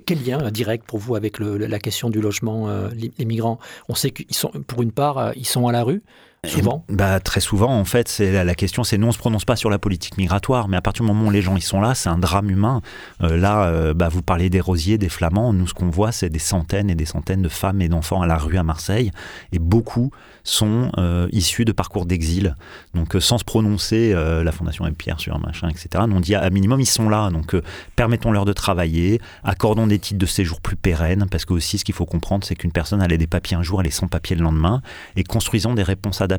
[0.04, 3.58] quel lien direct pour vous avec la question du logement, euh, les, migrants?
[3.88, 6.02] On sait qu'ils sont, pour une part, ils sont à la rue,
[6.48, 9.44] Souvent bah, Très souvent, en fait, c'est la, question, c'est nous, on ne se prononce
[9.44, 11.80] pas sur la politique migratoire, mais à partir du moment où les gens ils sont
[11.80, 12.82] là, c'est un drame humain.
[13.22, 16.30] Euh, là, euh, bah, vous parlez des rosiers, des flamands, nous, ce qu'on voit, c'est
[16.30, 19.10] des centaines et des centaines de femmes et d'enfants à la rue à Marseille,
[19.52, 20.10] et beaucoup
[20.44, 22.54] sont euh, issus de parcours d'exil.
[22.94, 26.80] Donc, sans se prononcer, la Fondation Pierre sur un machin, etc., on dit à minimum,
[26.80, 27.56] ils sont là, donc
[27.96, 31.94] permettons-leur de travailler, accordons des titres de séjour plus pérennes, parce que aussi, ce qu'il
[31.94, 34.36] faut comprendre, c'est qu'une personne, elle a des papiers un jour, elle est sans papier
[34.36, 34.80] le lendemain,
[35.16, 36.35] et construisons des réponses adaptées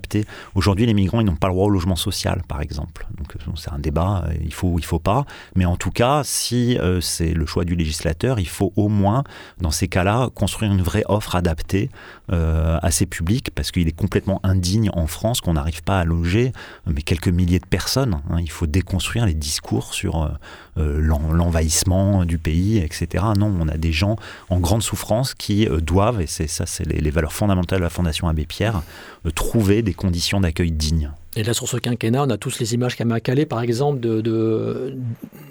[0.55, 3.07] Aujourd'hui, les migrants, ils n'ont pas le droit au logement social, par exemple.
[3.17, 5.25] Donc c'est un débat, il faut ou il faut pas.
[5.55, 9.23] Mais en tout cas, si c'est le choix du législateur, il faut au moins,
[9.59, 11.89] dans ces cas-là, construire une vraie offre adaptée
[12.29, 16.51] à ces publics, parce qu'il est complètement indigne en France qu'on n'arrive pas à loger
[16.85, 18.21] mais quelques milliers de personnes.
[18.29, 18.37] Hein.
[18.39, 20.31] Il faut déconstruire les discours sur
[20.77, 23.23] l'envahissement du pays, etc.
[23.37, 24.17] Non, on a des gens
[24.49, 27.89] en grande souffrance qui euh, doivent, et c'est ça, c'est les, valeurs fondamentales de la
[27.89, 28.81] Fondation Abbé Pierre,
[29.25, 31.11] euh, trouver des conditions d'accueil dignes.
[31.35, 34.97] Et là, sur ce quinquennat, on a tous les images qu'a Calais, par exemple, de,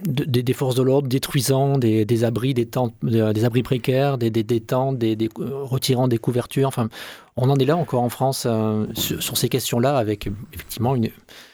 [0.05, 5.29] des forces de l'ordre détruisant des, abris, des, tentes, des abris précaires, des, tentes, des,
[5.37, 6.67] retirant des couvertures.
[6.67, 6.89] Enfin,
[7.37, 11.11] on en est là encore en France euh, sur, ces questions-là, avec effectivement une,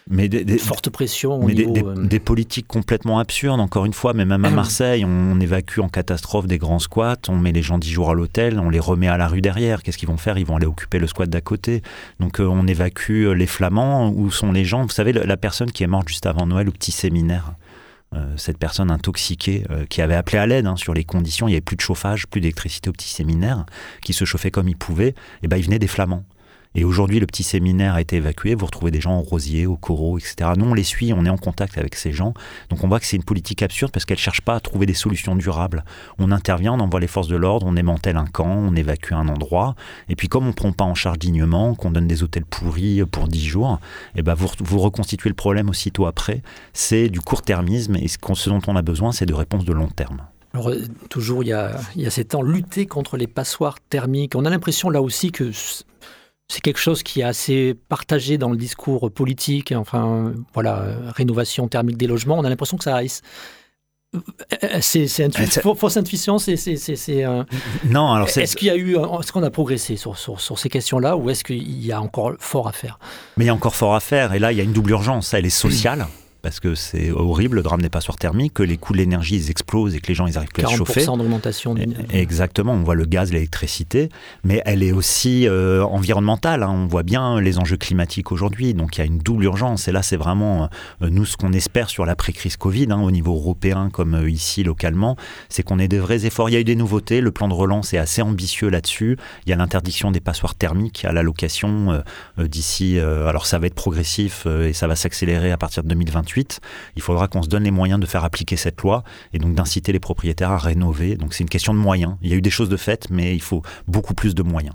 [0.08, 1.44] mais des, forte pression.
[1.44, 5.80] mais euh, des, politiques complètement absurdes, encore une fois, mais même à Marseille, on, évacue
[5.80, 8.78] en catastrophe des grands squats, on met les gens dix jours à l'hôtel, on les
[8.78, 9.82] remet à la rue derrière.
[9.82, 10.38] Qu'est-ce qu'ils vont faire?
[10.38, 11.82] Ils vont aller occuper le squat d'à côté.
[12.20, 14.82] Donc euh, on évacue les Flamands, où sont les gens?
[14.82, 17.54] Vous savez, la personne qui est morte juste avant Noël au petit séminaire
[18.36, 21.56] cette personne intoxiquée euh, qui avait appelé à l'aide hein, sur les conditions, il n'y
[21.56, 23.64] avait plus de chauffage, plus d'électricité au petit séminaire,
[24.04, 26.24] qui se chauffait comme il pouvait, et eh ben il venait des Flamands.
[26.74, 28.54] Et aujourd'hui, le petit séminaire a été évacué.
[28.54, 30.50] Vous retrouvez des gens au Rosier, au Corot, etc.
[30.56, 32.32] Nous, on les suit, on est en contact avec ces gens.
[32.70, 34.86] Donc on voit que c'est une politique absurde parce qu'elle ne cherche pas à trouver
[34.86, 35.84] des solutions durables.
[36.18, 39.28] On intervient, on envoie les forces de l'ordre, on émantèle un camp, on évacue un
[39.28, 39.74] endroit.
[40.08, 43.02] Et puis comme on ne prend pas en charge dignement, qu'on donne des hôtels pourris
[43.04, 43.78] pour 10 jours,
[44.14, 46.42] et eh ben vous, vous reconstituez le problème aussitôt après.
[46.72, 50.22] C'est du court-termisme et ce dont on a besoin, c'est de réponses de long terme.
[50.54, 53.76] Alors, euh, toujours, il y, a, il y a ces temps, lutter contre les passoires
[53.88, 54.34] thermiques.
[54.34, 55.50] On a l'impression là aussi que
[56.53, 59.72] c'est quelque chose qui est assez partagé dans le discours politique.
[59.72, 60.84] Enfin, voilà,
[61.16, 62.38] rénovation thermique des logements.
[62.38, 63.00] On a l'impression que ça
[64.82, 67.24] c'est c'est fausse intuition c'est c'est
[67.86, 70.68] non alors est-ce qu'il y a eu est-ce qu'on a progressé sur, sur, sur ces
[70.68, 72.98] questions-là ou est-ce qu'il y a encore fort à faire?
[73.38, 74.90] Mais il y a encore fort à faire et là il y a une double
[74.90, 76.07] urgence elle est sociale
[76.43, 79.36] parce que c'est horrible, le drame n'est pas sur thermique, que les coûts de l'énergie
[79.36, 81.07] ils explosent et que les gens ils arrivent plus à se chauffer.
[81.07, 81.76] d'augmentation.
[82.11, 84.09] Exactement, on voit le gaz, l'électricité,
[84.43, 86.64] mais elle est aussi euh, environnementale.
[86.64, 86.70] Hein.
[86.70, 89.86] On voit bien les enjeux climatiques aujourd'hui, donc il y a une double urgence.
[89.86, 90.68] Et là, c'est vraiment
[91.01, 94.64] euh, nous ce qu'on espère sur l'après-crise Covid, hein, au niveau européen comme euh, ici
[94.64, 95.16] localement,
[95.49, 96.51] c'est qu'on ait de vrais efforts.
[96.51, 99.16] Il y a eu des nouveautés, le plan de relance est assez ambitieux là-dessus.
[99.47, 102.03] Il y a l'interdiction des passoires thermiques à la location
[102.38, 102.99] d'ici.
[102.99, 107.28] alors ça va être progressif et ça va s'accélérer à partir de 2028 il faudra
[107.28, 110.50] qu'on se donne les moyens de faire appliquer cette loi et donc d'inciter les propriétaires
[110.50, 111.16] à rénover.
[111.16, 112.16] Donc c'est une question de moyens.
[112.22, 114.74] Il y a eu des choses de faites, mais il faut beaucoup plus de moyens.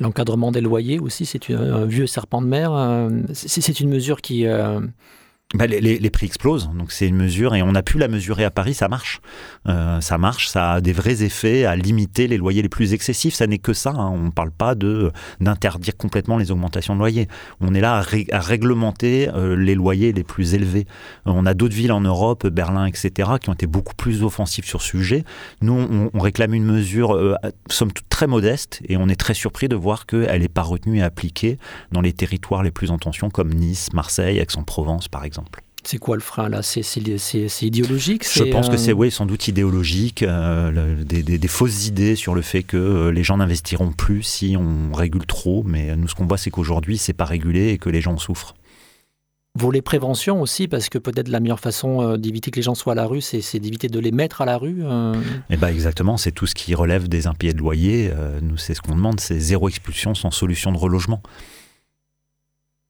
[0.00, 2.72] L'encadrement des loyers aussi, c'est un vieux serpent de mer.
[2.72, 4.80] Euh, c'est une mesure qui, euh,
[5.54, 8.50] bah, les, prix explosent, donc c'est une mesure et on a pu la mesurer à
[8.50, 9.20] Paris, ça marche.
[9.68, 13.34] Euh, ça marche, ça a des vrais effets à limiter les loyers les plus excessifs.
[13.34, 13.90] Ça n'est que ça.
[13.90, 14.10] Hein.
[14.12, 17.28] On ne parle pas de d'interdire complètement les augmentations de loyers.
[17.60, 20.84] On est là à, réglementer euh, les loyers les plus élevés.
[21.28, 24.64] Euh, on a d'autres villes en Europe, Berlin, etc., qui ont été beaucoup plus offensives
[24.64, 25.24] sur ce sujet.
[25.62, 27.36] Nous, on, réclame une mesure,
[27.70, 31.00] somme toute très modeste, et on est très surpris de voir qu'elle n'est pas retenue
[31.00, 31.58] et appliquée
[31.92, 35.62] dans les territoires les plus en tension, comme Nice, Marseille, Aix-en-Provence, par exemple.
[35.84, 36.62] C'est quoi le frein là?
[36.62, 36.80] C'est
[37.60, 38.26] idéologique?
[38.26, 42.62] Je pense que c'est oui, sans doute idéologique, euh, des, fausses idées sur le fait
[42.62, 45.62] que euh, les gens n'investiront plus si on régule trop.
[45.66, 48.54] Mais nous, ce qu'on voit, c'est qu'aujourd'hui, c'est pas régulé et que les gens souffrent.
[49.72, 52.92] Les préventions aussi, parce que peut-être la meilleure façon euh, d'éviter que les gens soient
[52.92, 54.82] à la rue, c'est d'éviter de les mettre à la rue.
[55.50, 58.10] Eh ben exactement, c'est tout ce qui relève des impayés de loyer.
[58.42, 61.22] nous, c'est ce qu'on demande, c'est zéro expulsion sans solution de relogement.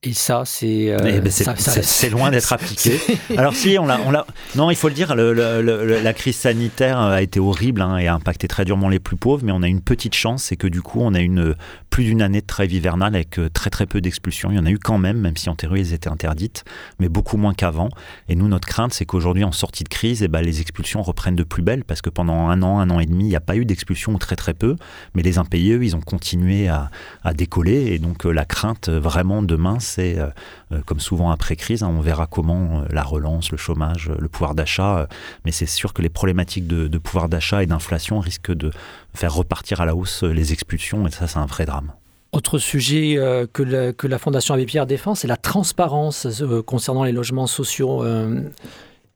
[0.06, 3.00] Et ça, c'est euh, eh ben, c'est loin d'être appliqué.
[3.36, 4.24] Alors si, on l'a, on l'a.
[4.54, 8.46] Non, il faut le dire, la crise sanitaire a été horrible hein, et a impacté
[8.46, 9.42] très durement les plus pauvres.
[9.44, 11.56] Mais on a une petite chance, c'est que du coup, on a une
[11.90, 14.50] plus d'une année de trêve hivernale avec euh, très très peu d'expulsions.
[14.50, 16.62] Il y en a eu quand même, même si en théorie elles étaient interdites,
[17.00, 17.88] mais beaucoup moins qu'avant.
[18.28, 21.36] Et nous, notre crainte, c'est qu'aujourd'hui, en sortie de crise, eh ben, les expulsions reprennent
[21.36, 23.40] de plus belle parce que pendant un an, un an et demi, il n'y a
[23.40, 24.76] pas eu d'expulsion ou très très peu.
[25.14, 26.90] Mais les impayés, eux, ils ont continué à,
[27.24, 27.86] à décoller.
[27.94, 30.28] Et donc, euh, la crainte vraiment demain, euh,
[30.72, 34.28] euh, comme souvent après crise, hein, on verra comment euh, la relance, le chômage, le
[34.28, 35.08] pouvoir d'achat,
[35.44, 38.70] mais c'est sûr que les problématiques de, pouvoir d'achat et d'inflation risquent de
[39.14, 41.92] faire repartir à la hausse les expulsions, et ça c'est un vrai drame.
[42.32, 43.16] Autre sujet
[43.52, 46.26] que, la, Fondation Abbé Pierre défend, c'est la transparence
[46.66, 48.04] concernant les logements sociaux.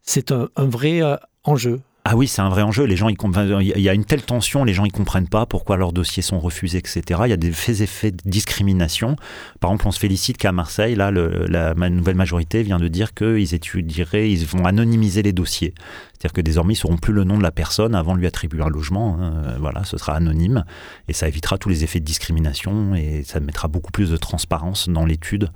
[0.03, 1.03] c'est un, vrai
[1.45, 1.81] enjeu.
[2.05, 2.85] Ah oui, c'est un vrai enjeu.
[2.85, 5.93] Les gens, il y a une telle tension, les gens ils comprennent pas pourquoi leurs
[5.93, 7.21] dossiers sont refusés, etc.
[7.27, 9.17] Il y a des faits effets de discrimination.
[9.61, 13.55] Par exemple, on se félicite qu'à Marseille, là, la nouvelle majorité vient de dire qu'ils
[13.55, 15.75] étudieraient, ils vont anonymiser les dossiers.
[16.21, 18.27] C'est-à-dire que désormais, ils ne sauront plus le nom de la personne avant de lui
[18.27, 19.17] attribuer un logement.
[19.19, 19.57] Hein.
[19.59, 20.65] Voilà, ce sera anonyme
[21.09, 24.91] et ça évitera tous les effets de discrimination et ça mettra beaucoup plus de transparence
[24.91, 25.51] dans l'étude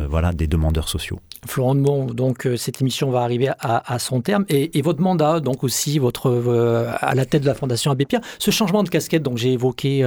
[0.00, 1.20] euh, voilà, des demandeurs sociaux.
[1.46, 5.62] Florent de donc euh, cette émission va arriver à, son terme et, votre mandat, donc
[5.62, 9.22] aussi votre euh, à la tête de la Fondation Abbé Pierre, ce changement de casquette
[9.22, 10.04] dont j'ai évoqué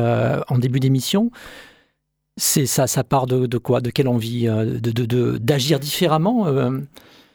[0.47, 1.31] en début d'émission,
[2.35, 3.79] c'est ça, ça part de, quoi?
[3.79, 6.47] De quelle envie d'agir de, différemment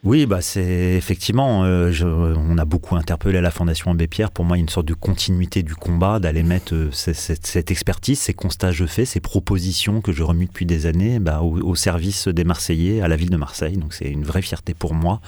[0.03, 4.29] oui, bah c'est effectivement, euh, on a beaucoup interpellé la Fondation Abbé Pierre.
[4.29, 7.71] Pour moi, il y a une sorte de continuité du combat, d'aller mettre euh, cette,
[7.71, 11.41] expertise, ces constats que je fais, ces propositions que je remue depuis des années bah,
[11.41, 13.77] au, service des Marseillais, à la ville de Marseille.
[13.77, 15.19] Donc c'est une vraie fierté pour moi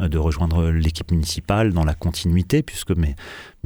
[0.00, 3.14] euh, de rejoindre l'équipe municipale dans la continuité, puisque mes,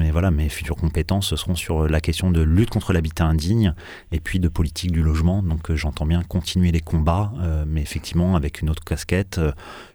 [0.01, 3.75] mais voilà, mes futures compétences seront sur la question de lutte contre l'habitat indigne
[4.13, 5.43] et puis de politique du logement.
[5.43, 7.33] Donc j'entends bien continuer les combats,
[7.67, 9.39] mais effectivement avec une autre casquette,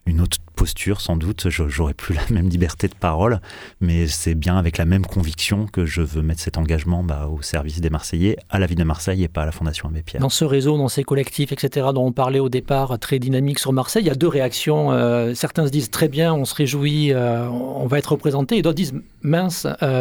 [0.05, 3.39] une autre posture sans doute, j'aurais plus la même liberté de parole,
[3.81, 7.41] mais c'est bien avec la même conviction que je veux mettre cet engagement bah, au
[7.41, 10.21] service des Marseillais, à la ville de Marseille et pas à la Fondation Abbé Pierre.
[10.21, 13.73] Dans ce réseau, dans ces collectifs, etc., dont on parlait au départ, très dynamique sur
[13.73, 14.91] Marseille, il y a deux réactions.
[14.91, 18.61] Euh, certains se disent très bien, on se réjouit, euh, on va être représenté, et
[18.61, 19.94] d'autres disent mince, euh,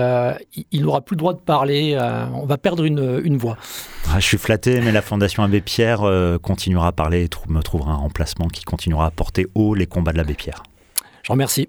[0.73, 1.99] il n'aura plus le droit de parler,
[2.35, 3.57] on va perdre une, une voix.
[4.11, 6.03] Ah, je suis flatté, mais la Fondation Abbé Pierre
[6.43, 10.13] continuera à parler et me trouvera un remplacement qui continuera à porter haut les combats
[10.13, 10.63] de l'abbé Pierre.
[11.23, 11.69] Je remercie.